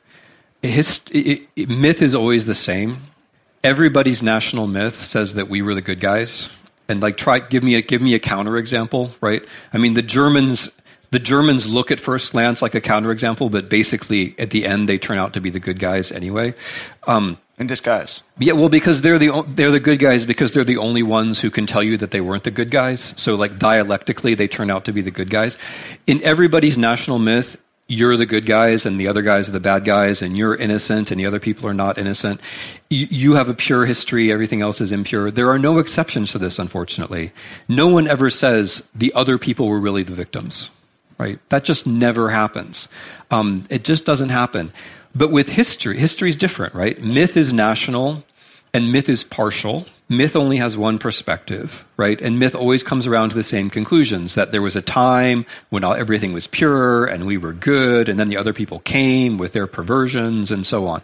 Hist- 0.63 1.11
it, 1.13 1.43
it, 1.57 1.69
myth 1.69 2.03
is 2.03 2.15
always 2.15 2.45
the 2.45 2.55
same 2.55 2.99
everybody's 3.63 4.23
national 4.23 4.67
myth 4.67 4.95
says 5.05 5.35
that 5.35 5.49
we 5.49 5.63
were 5.63 5.75
the 5.75 5.83
good 5.83 6.01
guys. 6.01 6.49
And 6.89 7.01
like 7.01 7.17
try 7.17 7.39
give 7.39 7.63
me 7.63 7.77
a 7.77 7.83
give 7.83 8.03
me 8.03 8.15
a 8.15 8.19
counterexample 8.19 9.17
right? 9.21 9.43
I 9.73 9.79
mean 9.79 9.95
the 9.95 10.03
germans 10.03 10.73
the 11.13 11.21
germans 11.21 11.69
look 11.69 11.93
at 11.93 12.01
first 12.01 12.33
glance 12.33 12.63
like 12.63 12.75
a 12.75 12.81
counterexample 12.81 13.49
but 13.51 13.69
basically 13.69 14.35
at 14.41 14.51
the 14.51 14.67
end 14.67 14.89
they 14.89 14.99
turn 14.99 15.17
out 15.17 15.35
to 15.35 15.41
be 15.41 15.51
the 15.51 15.61
good 15.61 15.79
guys 15.79 16.11
anyway. 16.11 16.53
Um, 17.07 17.39
in 17.59 17.69
disguise. 17.69 18.23
yeah 18.39 18.55
well 18.55 18.71
because 18.71 19.03
they're 19.03 19.19
the 19.21 19.45
they're 19.55 19.71
the 19.71 19.79
good 19.79 20.01
guys 20.01 20.27
because 20.27 20.51
they're 20.51 20.65
the 20.65 20.79
only 20.79 21.05
ones 21.05 21.41
who 21.41 21.51
can 21.51 21.67
tell 21.67 21.83
you 21.83 21.97
that 21.99 22.11
they 22.11 22.21
weren't 22.21 22.43
the 22.43 22.51
good 22.51 22.73
guys. 22.73 23.15
So 23.17 23.37
like 23.37 23.59
dialectically 23.61 24.35
they 24.35 24.49
turn 24.49 24.69
out 24.69 24.87
to 24.87 24.93
be 24.93 25.03
the 25.03 25.13
good 25.13 25.31
guys. 25.31 25.57
In 26.09 26.21
everybody's 26.25 26.77
national 26.77 27.21
myth 27.21 27.57
you're 27.91 28.17
the 28.17 28.25
good 28.25 28.47
guys 28.47 28.87
and 28.87 29.01
the 29.01 29.09
other 29.09 29.21
guys 29.21 29.49
are 29.49 29.53
the 29.53 29.59
bad 29.59 29.85
guys 29.85 30.23
and 30.23 30.39
you're 30.39 30.55
innocent 30.55 31.11
and 31.11 31.19
the 31.19 31.27
other 31.27 31.41
people 31.41 31.69
are 31.69 31.75
not 31.75 31.99
innocent. 31.99 32.41
You, 32.89 33.07
you, 33.11 33.35
have 33.35 33.49
a 33.49 33.55
pure 33.55 33.85
history, 33.85 34.31
everything 34.31 34.61
else 34.61 34.81
is 34.81 34.93
impure. 34.93 35.33
There 35.33 35.51
are 35.51 35.59
no 35.59 35.79
exceptions 35.79 36.31
to 36.33 36.39
this, 36.39 36.61
unfortunately. 36.61 37.33
No 37.69 37.89
one 37.89 38.07
ever 38.07 38.31
says 38.31 38.87
the 38.95 39.13
other 39.15 39.39
people 39.39 39.67
were 39.67 39.81
really 39.81 40.05
the 40.05 40.15
victims, 40.15 40.71
right? 41.19 41.41
That 41.49 41.65
just 41.65 41.85
never 41.85 42.31
happens. 42.31 42.89
Um, 43.33 43.67
it 43.71 43.83
just 43.83 44.05
doesn't 44.05 44.29
happen. 44.29 44.73
But 45.13 45.33
with 45.33 45.49
history, 45.49 45.99
history 45.99 46.29
is 46.29 46.37
different, 46.37 46.75
right? 46.75 47.01
Myth 47.03 47.37
is 47.37 47.53
national 47.53 48.25
and 48.73 48.93
myth 48.93 49.09
is 49.09 49.25
partial 49.25 49.87
myth 50.11 50.35
only 50.35 50.57
has 50.57 50.77
one 50.77 50.99
perspective, 50.99 51.87
right? 51.97 52.21
And 52.21 52.39
myth 52.39 52.55
always 52.55 52.83
comes 52.83 53.07
around 53.07 53.31
to 53.31 53.37
the 53.37 53.45
same 53.45 53.71
conclusions 53.71 54.35
that 54.35 54.51
there 54.53 54.61
was 54.61 54.75
a 54.77 54.83
time 54.83 55.47
when 55.71 55.85
all, 55.85 55.95
everything 55.95 56.33
was 56.33 56.49
pure 56.49 57.07
and 57.07 57.27
we 57.27 57.39
were 57.39 57.53
good, 57.53 58.09
and 58.09 58.19
then 58.19 58.29
the 58.29 58.37
other 58.37 58.53
people 58.53 58.81
came 58.81 59.39
with 59.39 59.53
their 59.53 59.69
perversions 59.69 60.51
and 60.51 60.67
so 60.67 60.89
on. 60.89 61.01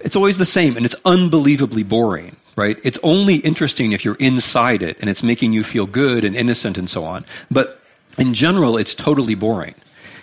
It's 0.00 0.16
always 0.16 0.38
the 0.38 0.46
same, 0.46 0.76
and 0.76 0.86
it's 0.86 0.96
unbelievably 1.04 1.82
boring, 1.82 2.36
right? 2.56 2.78
It's 2.82 2.98
only 3.02 3.36
interesting 3.36 3.92
if 3.92 4.04
you're 4.04 4.16
inside 4.16 4.82
it 4.82 4.96
and 5.00 5.10
it's 5.10 5.22
making 5.22 5.52
you 5.52 5.62
feel 5.62 5.86
good 5.86 6.24
and 6.24 6.34
innocent 6.34 6.78
and 6.78 6.88
so 6.88 7.04
on. 7.04 7.26
But 7.50 7.80
in 8.16 8.32
general, 8.32 8.78
it's 8.78 8.94
totally 8.94 9.34
boring. 9.34 9.74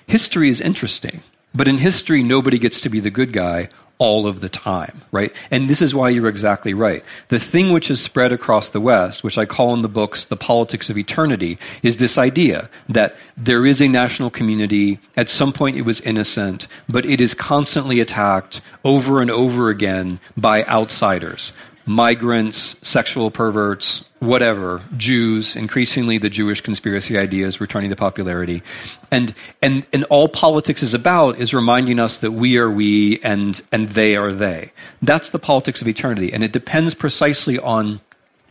History 0.07 0.49
is 0.49 0.61
interesting, 0.61 1.21
but 1.53 1.67
in 1.67 1.77
history, 1.77 2.23
nobody 2.23 2.57
gets 2.57 2.81
to 2.81 2.89
be 2.89 2.99
the 2.99 3.11
good 3.11 3.33
guy 3.33 3.69
all 3.97 4.27
of 4.27 4.41
the 4.41 4.49
time, 4.49 5.01
right? 5.11 5.33
And 5.51 5.69
this 5.69 5.81
is 5.81 5.95
why 5.95 6.09
you're 6.09 6.27
exactly 6.27 6.73
right. 6.73 7.03
The 7.29 7.39
thing 7.39 7.71
which 7.71 7.87
has 7.87 8.01
spread 8.01 8.31
across 8.31 8.69
the 8.69 8.81
West, 8.81 9.23
which 9.23 9.37
I 9.37 9.45
call 9.45 9.73
in 9.73 9.81
the 9.81 9.89
books 9.89 10.25
the 10.25 10.35
politics 10.35 10.89
of 10.89 10.97
eternity, 10.97 11.57
is 11.81 11.97
this 11.97 12.17
idea 12.17 12.69
that 12.89 13.15
there 13.37 13.65
is 13.65 13.81
a 13.81 13.87
national 13.87 14.29
community. 14.29 14.99
At 15.15 15.29
some 15.29 15.53
point 15.53 15.77
it 15.77 15.83
was 15.83 16.01
innocent, 16.01 16.67
but 16.89 17.05
it 17.05 17.21
is 17.21 17.33
constantly 17.33 17.99
attacked 17.99 18.61
over 18.83 19.21
and 19.21 19.31
over 19.31 19.69
again 19.69 20.19
by 20.35 20.65
outsiders 20.65 21.53
migrants, 21.85 22.75
sexual 22.81 23.29
perverts, 23.29 24.05
whatever, 24.19 24.81
Jews, 24.97 25.55
increasingly 25.55 26.17
the 26.17 26.29
Jewish 26.29 26.61
conspiracy 26.61 27.17
ideas 27.17 27.61
returning 27.61 27.91
to 27.91 27.95
popularity. 27.95 28.63
And, 29.11 29.33
and, 29.61 29.85
and 29.93 30.03
all 30.05 30.27
politics 30.27 30.81
is 30.81 30.93
about 30.93 31.37
is 31.37 31.53
reminding 31.53 31.99
us 31.99 32.17
that 32.17 32.31
we 32.31 32.57
are 32.57 32.69
we 32.69 33.19
and, 33.21 33.61
and 33.71 33.89
they 33.89 34.15
are 34.15 34.33
they. 34.33 34.71
That's 35.01 35.29
the 35.29 35.39
politics 35.39 35.81
of 35.81 35.87
eternity. 35.87 36.33
And 36.33 36.43
it 36.43 36.51
depends 36.51 36.95
precisely 36.95 37.59
on 37.59 38.01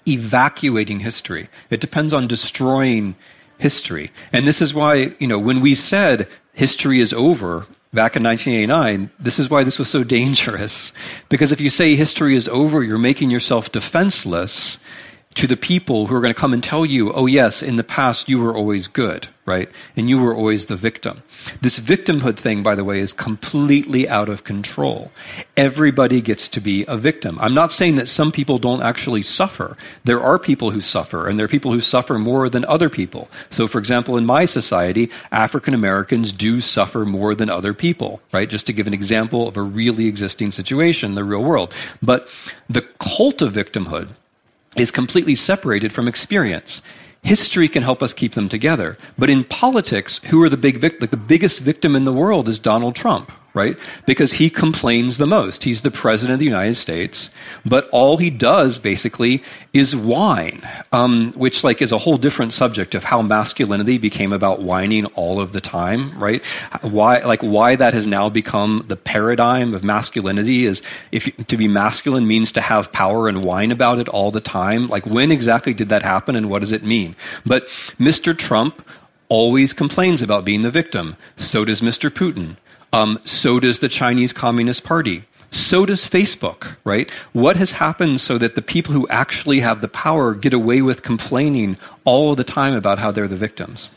evacuating 0.07 1.01
history. 1.01 1.49
It 1.71 1.81
depends 1.81 2.15
on 2.15 2.27
destroying 2.27 3.17
history. 3.59 4.11
And 4.33 4.47
this 4.47 4.63
is 4.63 4.75
why, 4.75 5.15
you 5.19 5.27
know, 5.27 5.39
when 5.39 5.61
we 5.61 5.75
said 5.75 6.29
history 6.53 7.01
is 7.01 7.13
over, 7.13 7.67
back 7.95 8.17
in 8.17 8.23
1989, 8.23 9.11
this 9.19 9.39
is 9.39 9.49
why 9.49 9.65
this 9.65 9.79
was 9.79 9.89
so 9.89 10.05
dangerous. 10.05 10.93
Because 11.29 11.53
if 11.53 11.61
you 11.61 11.71
say 11.71 11.97
history 11.97 12.35
is 12.35 12.49
over, 12.49 12.83
you're 12.83 12.99
making 12.99 13.31
yourself 13.31 13.73
defenseless 13.73 14.79
to 15.35 15.49
the 15.49 15.57
people 15.57 16.07
who 16.07 16.15
are 16.15 16.21
going 16.21 16.33
to 16.33 16.41
come 16.41 16.53
and 16.53 16.63
tell 16.63 16.87
you, 16.87 17.13
oh, 17.13 17.27
yes, 17.27 17.63
in 17.63 17.77
the 17.77 17.85
past 17.85 18.29
you 18.29 18.41
were 18.41 18.55
always 18.55 18.87
good, 18.87 19.27
right? 19.45 19.69
And 19.97 20.09
you 20.09 20.23
were 20.23 20.35
always 20.35 20.67
the 20.67 20.77
victim. 20.77 21.23
This 21.61 21.81
victimhood 21.81 22.37
thing, 22.37 22.63
by 22.63 22.77
the 22.77 22.85
way, 22.85 23.01
is 23.01 23.13
completely 23.13 24.09
out 24.09 24.29
of 24.29 24.45
control. 24.45 25.11
Everybody 25.57 26.21
gets 26.21 26.47
to 26.51 26.61
be 26.61 26.85
a 26.87 26.97
victim. 26.97 27.39
I'm 27.41 27.55
not 27.55 27.73
saying 27.73 27.97
that 27.97 28.09
some 28.09 28.31
people 28.31 28.59
don't 28.59 28.83
actually 28.83 29.23
suffer. 29.23 29.77
There 30.05 30.23
are 30.23 30.39
people 30.39 30.71
who 30.71 30.81
suffer, 30.81 31.27
and 31.27 31.37
there 31.37 31.47
are 31.47 31.49
people 31.49 31.73
who 31.73 31.81
suffer 31.81 32.17
more 32.17 32.49
than 32.49 32.65
other 32.67 32.89
people. 32.89 33.29
So, 33.51 33.67
for 33.67 33.79
example, 33.79 34.17
in 34.17 34.27
my 34.27 34.45
society, 34.45 35.11
African 35.33 35.75
Americans 35.75 36.31
do 36.31 36.61
suffer 36.61 37.05
more 37.05 37.35
than 37.35 37.51
other 37.51 37.75
people, 37.75 38.21
right? 38.33 38.49
Just 38.49 38.67
to 38.67 38.73
give 38.73 38.87
an 38.87 38.95
example 38.95 39.49
of 39.49 39.57
a 39.57 39.63
really 39.63 40.07
existing 40.07 40.53
situation 40.53 41.11
in 41.11 41.15
the 41.17 41.25
real 41.25 41.43
world. 41.43 41.75
But 42.01 42.29
the 42.69 42.83
cult 43.01 43.43
of 43.43 43.53
victimhood, 43.53 44.11
is 44.77 44.91
completely 44.91 45.35
separated 45.35 45.93
from 45.93 46.09
experience. 46.09 46.83
History 47.23 47.69
can 47.69 47.83
help 47.83 48.03
us 48.03 48.13
keep 48.13 48.33
them 48.33 48.49
together. 48.49 48.99
But 49.17 49.31
in 49.31 49.45
politics, 49.45 50.21
who 50.25 50.43
are 50.43 50.49
the 50.49 50.57
big 50.57 50.79
vic- 50.79 51.01
like 51.01 51.11
the 51.11 51.17
biggest 51.17 51.61
victim 51.61 51.97
in 51.97 52.05
the 52.05 52.13
world 52.13 52.49
is 52.49 52.59
Donald 52.59 52.95
Trump, 52.95 53.33
right? 53.55 53.79
Because 54.05 54.35
he 54.35 54.51
complains 54.51 55.17
the 55.17 55.27
most. 55.27 55.63
He's 55.63 55.83
the 55.83 55.91
president 55.93 56.35
of 56.35 56.39
the 56.41 56.45
United 56.45 56.75
States, 56.75 57.31
but 57.65 57.89
all 57.91 58.17
he 58.17 58.29
does 58.29 58.81
basically 58.81 59.45
is 59.73 59.95
whine, 59.95 60.61
um, 60.93 61.33
which 61.33 61.63
like 61.63 61.81
is 61.81 61.93
a 61.93 61.99
whole 61.99 62.19
different 62.19 62.53
subject 62.53 62.97
of 62.97 63.05
how 63.05 63.23
masculinity 63.23 63.97
became 63.97 64.33
about 64.33 64.61
whining 64.61 65.07
all 65.07 65.41
of 65.41 65.53
the 65.53 65.61
time, 65.61 66.19
right? 66.19 66.45
Why, 66.83 67.21
like 67.21 67.43
why 67.43 67.77
that 67.77 67.95
has 67.95 68.09
now 68.09 68.29
become 68.29 68.85
the 68.89 68.97
paradigm 68.97 69.73
of 69.73 69.85
masculinity 69.85 70.65
is 70.65 70.83
if 71.13 71.25
to 71.47 71.57
be 71.57 71.69
masculine 71.69 72.27
means 72.27 72.51
to 72.53 72.61
have 72.61 72.93
power 72.93 73.29
and 73.29 73.45
whine 73.45 73.71
about 73.71 74.01
it 74.01 74.09
all 74.09 74.33
the 74.33 74.41
time. 74.41 74.89
Like 74.89 75.07
when 75.07 75.31
exactly 75.31 75.75
did 75.75 75.91
that 75.91 76.03
happen 76.03 76.35
and 76.35 76.51
what 76.51 76.59
does 76.59 76.73
it 76.73 76.83
mean? 76.83 77.15
But 77.47 77.69
Mr. 77.99 78.37
Trump 78.37 78.85
always 79.29 79.73
complains 79.73 80.23
about 80.23 80.45
being 80.45 80.63
the 80.63 80.71
victim. 80.71 81.17
So 81.37 81.65
does 81.65 81.81
Mr. 81.81 82.11
Putin. 82.11 82.57
Um, 82.95 83.19
so 83.25 83.59
does 83.59 83.81
the 83.81 83.89
Chinese 83.89 84.33
Communist 84.33 84.85
Party. 84.85 85.25
So 85.51 85.85
does 85.85 86.09
Facebook, 86.09 86.77
right? 86.85 87.11
What 87.33 87.57
has 87.57 87.73
happened 87.73 88.21
so 88.21 88.39
that 88.39 88.55
the 88.55 88.63
people 88.63 88.95
who 88.95 89.09
actually 89.09 89.61
have 89.61 89.81
the 89.81 89.89
power 89.89 90.33
get 90.33 90.55
away 90.55 90.81
with 90.81 91.03
complaining 91.03 91.77
all 92.05 92.37
the 92.37 92.45
time 92.45 92.73
about 92.73 93.01
how 93.01 93.11
they're 93.11 93.27
the 93.27 93.35
victims? 93.35 93.89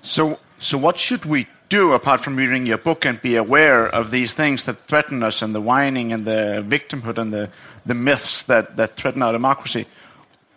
So, 0.00 0.38
so 0.58 0.78
what 0.78 0.98
should 0.98 1.26
we 1.26 1.46
do 1.68 1.92
apart 1.92 2.20
from 2.20 2.36
reading 2.36 2.64
your 2.64 2.78
book 2.78 3.04
and 3.04 3.20
be 3.20 3.36
aware 3.36 3.86
of 3.86 4.10
these 4.10 4.32
things 4.32 4.64
that 4.64 4.78
threaten 4.78 5.22
us 5.22 5.42
and 5.42 5.54
the 5.54 5.60
whining 5.60 6.10
and 6.14 6.24
the 6.24 6.64
victimhood 6.66 7.18
and 7.18 7.34
the, 7.34 7.50
the 7.84 7.94
myths 7.94 8.44
that, 8.44 8.76
that 8.76 8.92
threaten 8.92 9.20
our 9.20 9.32
democracy? 9.32 9.84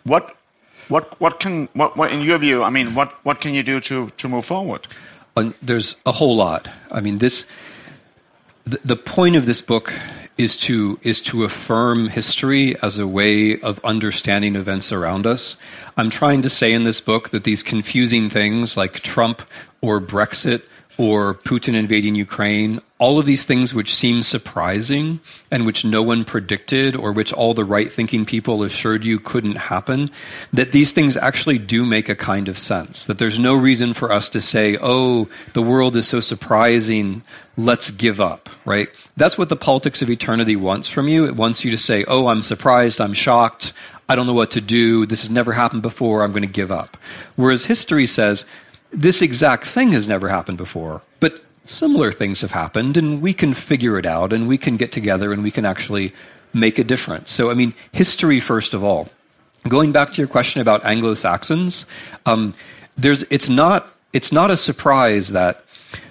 What, 0.04 0.34
what, 0.88 1.20
what 1.20 1.40
can, 1.40 1.68
what, 1.74 1.94
what, 1.94 2.10
in 2.10 2.22
your 2.22 2.38
view, 2.38 2.62
I 2.62 2.70
mean, 2.70 2.94
what, 2.94 3.12
what 3.22 3.42
can 3.42 3.52
you 3.52 3.62
do 3.62 3.80
to, 3.80 4.08
to 4.16 4.28
move 4.28 4.46
forward? 4.46 4.86
There's 5.62 5.96
a 6.06 6.12
whole 6.12 6.36
lot. 6.36 6.68
I 6.90 7.00
mean, 7.00 7.18
this 7.18 7.46
the, 8.64 8.80
the 8.84 8.96
point 8.96 9.36
of 9.36 9.46
this 9.46 9.62
book 9.62 9.92
is 10.36 10.56
to 10.56 10.98
is 11.02 11.20
to 11.20 11.44
affirm 11.44 12.08
history 12.08 12.76
as 12.82 12.98
a 12.98 13.06
way 13.06 13.60
of 13.60 13.82
understanding 13.84 14.56
events 14.56 14.92
around 14.92 15.26
us. 15.26 15.56
I'm 15.96 16.10
trying 16.10 16.42
to 16.42 16.50
say 16.50 16.72
in 16.72 16.84
this 16.84 17.00
book 17.00 17.30
that 17.30 17.44
these 17.44 17.62
confusing 17.62 18.30
things 18.30 18.76
like 18.76 19.00
Trump 19.00 19.42
or 19.80 20.00
Brexit 20.00 20.62
or 21.00 21.32
Putin 21.32 21.72
invading 21.72 22.14
Ukraine, 22.14 22.78
all 22.98 23.18
of 23.18 23.24
these 23.24 23.46
things 23.46 23.72
which 23.72 23.94
seem 23.94 24.22
surprising 24.22 25.18
and 25.50 25.64
which 25.64 25.82
no 25.82 26.02
one 26.02 26.24
predicted 26.24 26.94
or 26.94 27.10
which 27.10 27.32
all 27.32 27.54
the 27.54 27.64
right 27.64 27.90
thinking 27.90 28.26
people 28.26 28.62
assured 28.62 29.02
you 29.02 29.18
couldn't 29.18 29.56
happen, 29.56 30.10
that 30.52 30.72
these 30.72 30.92
things 30.92 31.16
actually 31.16 31.56
do 31.56 31.86
make 31.86 32.10
a 32.10 32.14
kind 32.14 32.48
of 32.48 32.58
sense. 32.58 33.06
That 33.06 33.18
there's 33.18 33.38
no 33.38 33.56
reason 33.56 33.94
for 33.94 34.12
us 34.12 34.28
to 34.28 34.42
say, 34.42 34.76
oh, 34.78 35.26
the 35.54 35.62
world 35.62 35.96
is 35.96 36.06
so 36.06 36.20
surprising, 36.20 37.22
let's 37.56 37.90
give 37.90 38.20
up, 38.20 38.50
right? 38.66 38.90
That's 39.16 39.38
what 39.38 39.48
the 39.48 39.56
politics 39.56 40.02
of 40.02 40.10
eternity 40.10 40.54
wants 40.54 40.86
from 40.86 41.08
you. 41.08 41.24
It 41.24 41.34
wants 41.34 41.64
you 41.64 41.70
to 41.70 41.78
say, 41.78 42.04
oh, 42.08 42.26
I'm 42.26 42.42
surprised, 42.42 43.00
I'm 43.00 43.14
shocked, 43.14 43.72
I 44.06 44.16
don't 44.16 44.26
know 44.26 44.34
what 44.34 44.50
to 44.50 44.60
do, 44.60 45.06
this 45.06 45.22
has 45.22 45.30
never 45.30 45.52
happened 45.52 45.80
before, 45.80 46.22
I'm 46.22 46.32
going 46.32 46.42
to 46.42 46.46
give 46.46 46.70
up. 46.70 46.98
Whereas 47.36 47.64
history 47.64 48.04
says, 48.04 48.44
this 48.92 49.22
exact 49.22 49.66
thing 49.66 49.90
has 49.90 50.08
never 50.08 50.28
happened 50.28 50.58
before, 50.58 51.02
but 51.20 51.42
similar 51.64 52.12
things 52.12 52.40
have 52.40 52.52
happened, 52.52 52.96
and 52.96 53.22
we 53.22 53.32
can 53.32 53.54
figure 53.54 53.98
it 53.98 54.06
out, 54.06 54.32
and 54.32 54.48
we 54.48 54.58
can 54.58 54.76
get 54.76 54.92
together, 54.92 55.32
and 55.32 55.42
we 55.42 55.50
can 55.50 55.64
actually 55.64 56.12
make 56.52 56.78
a 56.78 56.84
difference. 56.84 57.30
So, 57.30 57.50
I 57.50 57.54
mean, 57.54 57.74
history 57.92 58.40
first 58.40 58.74
of 58.74 58.82
all. 58.82 59.08
Going 59.68 59.92
back 59.92 60.12
to 60.12 60.22
your 60.22 60.28
question 60.28 60.62
about 60.62 60.84
Anglo 60.86 61.14
Saxons, 61.14 61.84
um, 62.24 62.54
there's 62.96 63.24
it's 63.24 63.48
not 63.48 63.94
it's 64.12 64.32
not 64.32 64.50
a 64.50 64.56
surprise 64.56 65.30
that 65.30 65.64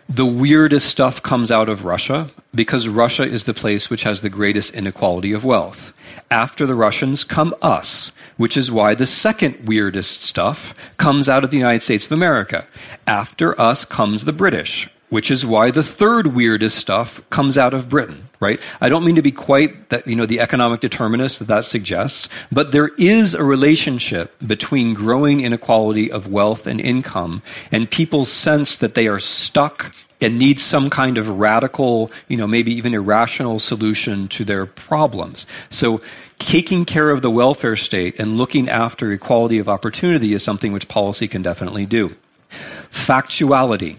the 0.09 0.25
weirdest 0.25 0.87
stuff 0.87 1.21
comes 1.21 1.51
out 1.51 1.69
of 1.69 1.85
Russia 1.85 2.31
because 2.55 2.89
Russia 2.89 3.23
is 3.23 3.43
the 3.43 3.53
place 3.53 3.91
which 3.91 4.03
has 4.03 4.21
the 4.21 4.29
greatest 4.29 4.73
inequality 4.73 5.33
of 5.33 5.45
wealth. 5.45 5.93
After 6.31 6.65
the 6.65 6.73
Russians 6.73 7.23
come 7.23 7.53
us, 7.61 8.11
which 8.35 8.57
is 8.57 8.71
why 8.71 8.95
the 8.95 9.05
second 9.05 9.67
weirdest 9.67 10.23
stuff 10.23 10.73
comes 10.97 11.29
out 11.29 11.43
of 11.43 11.51
the 11.51 11.57
United 11.57 11.83
States 11.83 12.07
of 12.07 12.11
America. 12.11 12.65
After 13.05 13.59
us 13.61 13.85
comes 13.85 14.25
the 14.25 14.33
British, 14.33 14.89
which 15.09 15.29
is 15.29 15.45
why 15.45 15.69
the 15.69 15.83
third 15.83 16.33
weirdest 16.33 16.77
stuff 16.77 17.21
comes 17.29 17.55
out 17.55 17.75
of 17.75 17.87
Britain, 17.87 18.28
right? 18.39 18.59
I 18.79 18.89
don't 18.89 19.05
mean 19.05 19.15
to 19.15 19.21
be 19.21 19.31
quite 19.31 19.89
that, 19.89 20.07
you 20.07 20.15
know, 20.15 20.25
the 20.25 20.39
economic 20.39 20.79
determinist 20.79 21.39
that 21.39 21.47
that 21.49 21.65
suggests, 21.65 22.29
but 22.51 22.71
there 22.71 22.91
is 22.97 23.33
a 23.33 23.43
relationship 23.43 24.33
between 24.45 24.93
growing 24.93 25.41
inequality 25.41 26.11
of 26.11 26.31
wealth 26.31 26.65
and 26.65 26.79
income 26.79 27.41
and 27.71 27.89
people's 27.89 28.31
sense 28.31 28.77
that 28.77 28.95
they 28.95 29.07
are 29.07 29.19
stuck 29.19 29.93
and 30.21 30.37
need 30.37 30.59
some 30.59 30.89
kind 30.89 31.17
of 31.17 31.29
radical, 31.29 32.11
you 32.27 32.37
know, 32.37 32.47
maybe 32.47 32.73
even 32.73 32.93
irrational 32.93 33.59
solution 33.59 34.27
to 34.27 34.43
their 34.43 34.65
problems. 34.65 35.45
So 35.69 36.01
taking 36.39 36.85
care 36.85 37.11
of 37.11 37.21
the 37.21 37.31
welfare 37.31 37.75
state 37.75 38.19
and 38.19 38.37
looking 38.37 38.69
after 38.69 39.11
equality 39.11 39.59
of 39.59 39.69
opportunity 39.69 40.33
is 40.33 40.43
something 40.43 40.73
which 40.73 40.87
policy 40.87 41.27
can 41.27 41.41
definitely 41.41 41.85
do. 41.85 42.15
Factuality 42.91 43.97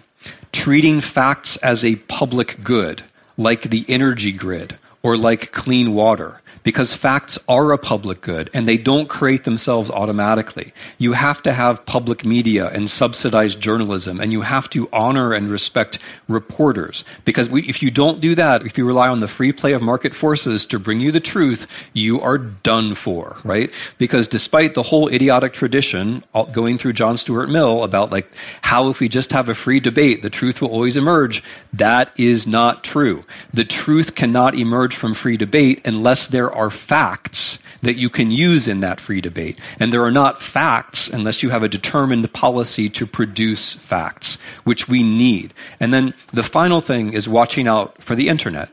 treating 0.52 1.00
facts 1.00 1.56
as 1.58 1.84
a 1.84 1.96
public 1.96 2.56
good, 2.62 3.02
like 3.40 3.62
the 3.62 3.84
energy 3.88 4.32
grid 4.32 4.78
or 5.02 5.16
like 5.16 5.50
clean 5.50 5.92
water 5.94 6.40
because 6.62 6.94
facts 6.94 7.38
are 7.48 7.72
a 7.72 7.78
public 7.78 8.20
good 8.20 8.50
and 8.52 8.66
they 8.66 8.76
don't 8.76 9.08
create 9.08 9.44
themselves 9.44 9.90
automatically. 9.90 10.72
You 10.98 11.12
have 11.12 11.42
to 11.42 11.52
have 11.52 11.86
public 11.86 12.24
media 12.24 12.68
and 12.68 12.88
subsidized 12.88 13.60
journalism 13.60 14.20
and 14.20 14.32
you 14.32 14.42
have 14.42 14.68
to 14.70 14.88
honor 14.92 15.32
and 15.32 15.48
respect 15.48 15.98
reporters 16.28 17.04
because 17.24 17.48
we, 17.48 17.62
if 17.62 17.82
you 17.82 17.90
don't 17.90 18.20
do 18.20 18.34
that, 18.34 18.64
if 18.64 18.76
you 18.78 18.86
rely 18.86 19.08
on 19.08 19.20
the 19.20 19.28
free 19.28 19.52
play 19.52 19.72
of 19.72 19.82
market 19.82 20.14
forces 20.14 20.66
to 20.66 20.78
bring 20.78 21.00
you 21.00 21.12
the 21.12 21.20
truth, 21.20 21.88
you 21.92 22.20
are 22.20 22.38
done 22.38 22.94
for, 22.94 23.36
right? 23.44 23.70
Because 23.98 24.28
despite 24.28 24.74
the 24.74 24.82
whole 24.82 25.08
idiotic 25.08 25.52
tradition 25.52 26.22
uh, 26.34 26.44
going 26.44 26.78
through 26.78 26.92
John 26.92 27.16
Stuart 27.16 27.48
Mill 27.48 27.84
about 27.84 28.12
like 28.12 28.30
how 28.62 28.90
if 28.90 29.00
we 29.00 29.08
just 29.08 29.32
have 29.32 29.48
a 29.48 29.54
free 29.54 29.80
debate, 29.80 30.22
the 30.22 30.30
truth 30.30 30.60
will 30.60 30.70
always 30.70 30.96
emerge, 30.96 31.42
that 31.72 32.12
is 32.18 32.46
not 32.46 32.84
true. 32.84 33.24
The 33.52 33.64
truth 33.64 34.14
cannot 34.14 34.54
emerge 34.54 34.94
from 34.94 35.14
free 35.14 35.36
debate 35.36 35.86
unless 35.86 36.26
there 36.26 36.49
are 36.52 36.70
facts 36.70 37.58
that 37.82 37.96
you 37.96 38.08
can 38.08 38.30
use 38.30 38.68
in 38.68 38.80
that 38.80 39.00
free 39.00 39.20
debate. 39.20 39.58
And 39.78 39.92
there 39.92 40.04
are 40.04 40.10
not 40.10 40.42
facts 40.42 41.08
unless 41.08 41.42
you 41.42 41.50
have 41.50 41.62
a 41.62 41.68
determined 41.68 42.32
policy 42.32 42.88
to 42.90 43.06
produce 43.06 43.72
facts, 43.72 44.36
which 44.64 44.88
we 44.88 45.02
need. 45.02 45.54
And 45.78 45.92
then 45.92 46.14
the 46.32 46.42
final 46.42 46.80
thing 46.80 47.12
is 47.12 47.28
watching 47.28 47.66
out 47.66 48.02
for 48.02 48.14
the 48.14 48.28
internet. 48.28 48.70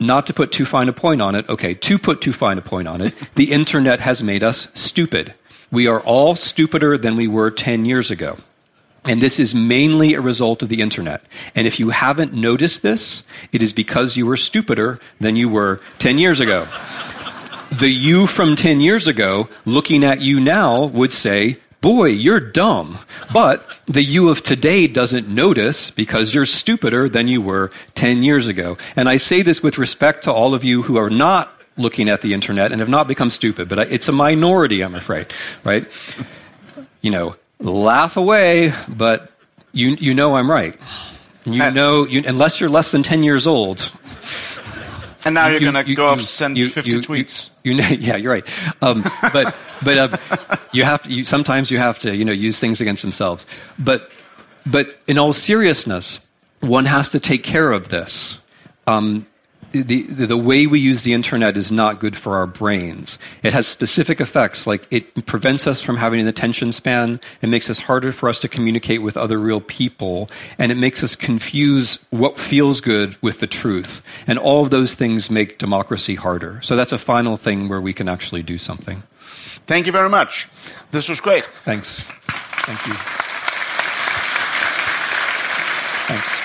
Not 0.00 0.26
to 0.26 0.34
put 0.34 0.52
too 0.52 0.64
fine 0.64 0.88
a 0.88 0.92
point 0.92 1.20
on 1.20 1.34
it, 1.34 1.48
okay, 1.48 1.74
to 1.74 1.98
put 1.98 2.20
too 2.20 2.32
fine 2.32 2.58
a 2.58 2.62
point 2.62 2.88
on 2.88 3.00
it, 3.00 3.14
the 3.34 3.52
internet 3.52 4.00
has 4.00 4.22
made 4.22 4.42
us 4.42 4.68
stupid. 4.74 5.34
We 5.70 5.86
are 5.86 6.00
all 6.00 6.34
stupider 6.34 6.98
than 6.98 7.16
we 7.16 7.28
were 7.28 7.50
10 7.50 7.84
years 7.84 8.10
ago. 8.10 8.36
And 9.04 9.20
this 9.20 9.40
is 9.40 9.54
mainly 9.54 10.14
a 10.14 10.20
result 10.20 10.62
of 10.62 10.68
the 10.68 10.80
internet. 10.80 11.24
And 11.54 11.66
if 11.66 11.80
you 11.80 11.90
haven't 11.90 12.32
noticed 12.32 12.82
this, 12.82 13.24
it 13.50 13.62
is 13.62 13.72
because 13.72 14.16
you 14.16 14.26
were 14.26 14.36
stupider 14.36 15.00
than 15.20 15.34
you 15.34 15.48
were 15.48 15.80
10 15.98 16.18
years 16.18 16.38
ago. 16.38 16.66
the 17.72 17.88
you 17.88 18.26
from 18.26 18.54
10 18.54 18.80
years 18.80 19.08
ago 19.08 19.48
looking 19.64 20.04
at 20.04 20.20
you 20.20 20.38
now 20.40 20.86
would 20.86 21.12
say, 21.12 21.58
boy, 21.80 22.06
you're 22.06 22.40
dumb. 22.40 22.96
But 23.32 23.66
the 23.86 24.02
you 24.02 24.28
of 24.28 24.42
today 24.42 24.86
doesn't 24.86 25.28
notice 25.28 25.90
because 25.90 26.34
you're 26.34 26.46
stupider 26.46 27.08
than 27.08 27.28
you 27.28 27.42
were 27.42 27.70
10 27.94 28.22
years 28.22 28.46
ago. 28.46 28.76
And 28.94 29.08
I 29.08 29.16
say 29.16 29.42
this 29.42 29.62
with 29.62 29.78
respect 29.78 30.24
to 30.24 30.32
all 30.32 30.54
of 30.54 30.64
you 30.64 30.82
who 30.82 30.96
are 30.96 31.10
not 31.10 31.52
looking 31.76 32.08
at 32.08 32.20
the 32.20 32.34
internet 32.34 32.70
and 32.70 32.80
have 32.80 32.88
not 32.88 33.08
become 33.08 33.30
stupid, 33.30 33.68
but 33.68 33.78
it's 33.90 34.08
a 34.08 34.12
minority, 34.12 34.82
I'm 34.82 34.94
afraid, 34.94 35.26
right? 35.64 35.86
You 37.00 37.10
know, 37.10 37.36
laugh 37.62 38.16
away, 38.16 38.72
but 38.88 39.32
you, 39.72 39.90
you 39.90 40.14
know 40.14 40.34
I'm 40.34 40.50
right. 40.50 40.76
You 41.44 41.70
know, 41.72 42.06
you, 42.06 42.22
unless 42.26 42.60
you're 42.60 42.70
less 42.70 42.92
than 42.92 43.02
10 43.02 43.22
years 43.22 43.46
old. 43.46 43.90
And 45.24 45.34
now 45.34 45.48
you, 45.48 45.56
are 45.56 45.72
going 45.72 45.84
to 45.86 45.94
go 45.94 46.06
off 46.06 46.18
and 46.18 46.26
send 46.26 46.58
you, 46.58 46.68
50 46.68 46.92
tweets. 47.00 47.50
You, 47.64 47.74
know, 47.74 47.86
yeah, 47.90 48.16
you're 48.16 48.32
right. 48.32 48.82
Um, 48.82 49.04
but 49.32 49.54
but 49.84 49.98
uh, 49.98 50.56
you 50.72 50.84
have 50.84 51.04
to. 51.04 51.12
You, 51.12 51.24
sometimes 51.24 51.70
you 51.70 51.78
have 51.78 51.98
to, 52.00 52.16
you 52.16 52.24
know, 52.24 52.32
use 52.32 52.58
things 52.58 52.80
against 52.80 53.02
themselves. 53.02 53.46
But 53.78 54.10
but 54.66 54.98
in 55.06 55.18
all 55.18 55.32
seriousness, 55.32 56.20
one 56.60 56.86
has 56.86 57.10
to 57.10 57.20
take 57.20 57.44
care 57.44 57.70
of 57.70 57.88
this. 57.88 58.38
Um, 58.86 59.26
the, 59.72 60.02
the 60.26 60.36
way 60.36 60.66
we 60.66 60.78
use 60.78 61.02
the 61.02 61.12
internet 61.12 61.56
is 61.56 61.72
not 61.72 62.00
good 62.00 62.16
for 62.16 62.36
our 62.36 62.46
brains. 62.46 63.18
It 63.42 63.52
has 63.52 63.66
specific 63.66 64.20
effects, 64.20 64.66
like 64.66 64.86
it 64.90 65.26
prevents 65.26 65.66
us 65.66 65.80
from 65.80 65.96
having 65.96 66.20
an 66.20 66.26
attention 66.26 66.72
span. 66.72 67.20
It 67.40 67.48
makes 67.48 67.70
it 67.70 67.78
harder 67.78 68.12
for 68.12 68.28
us 68.28 68.38
to 68.40 68.48
communicate 68.48 69.02
with 69.02 69.16
other 69.16 69.38
real 69.38 69.60
people. 69.60 70.30
And 70.58 70.70
it 70.70 70.76
makes 70.76 71.02
us 71.02 71.16
confuse 71.16 72.04
what 72.10 72.38
feels 72.38 72.80
good 72.80 73.16
with 73.22 73.40
the 73.40 73.46
truth. 73.46 74.02
And 74.26 74.38
all 74.38 74.62
of 74.62 74.70
those 74.70 74.94
things 74.94 75.30
make 75.30 75.58
democracy 75.58 76.14
harder. 76.14 76.60
So 76.62 76.76
that's 76.76 76.92
a 76.92 76.98
final 76.98 77.36
thing 77.36 77.68
where 77.68 77.80
we 77.80 77.92
can 77.92 78.08
actually 78.08 78.42
do 78.42 78.58
something. 78.58 79.02
Thank 79.66 79.86
you 79.86 79.92
very 79.92 80.10
much. 80.10 80.48
This 80.90 81.08
was 81.08 81.20
great. 81.20 81.44
Thanks. 81.44 82.00
Thank 82.00 82.86
you. 82.86 82.94
Thanks. 86.08 86.41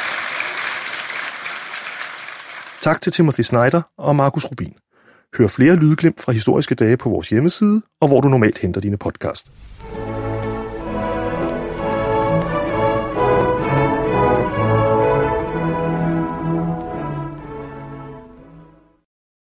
Tak 2.81 3.01
til 3.01 3.11
Timothy 3.11 3.41
Snyder 3.41 3.81
og 3.97 4.15
Markus 4.15 4.45
Rubin. 4.45 4.73
Hør 5.37 5.47
flere 5.47 5.75
lydglimt 5.75 6.21
fra 6.21 6.31
historiske 6.31 6.75
dage 6.75 6.97
på 6.97 7.09
vores 7.09 7.29
hjemmeside, 7.29 7.81
og 8.01 8.07
hvor 8.07 8.21
du 8.21 8.27
normalt 8.27 8.57
henter 8.57 8.81
dine 8.81 8.97
podcast. 8.97 9.47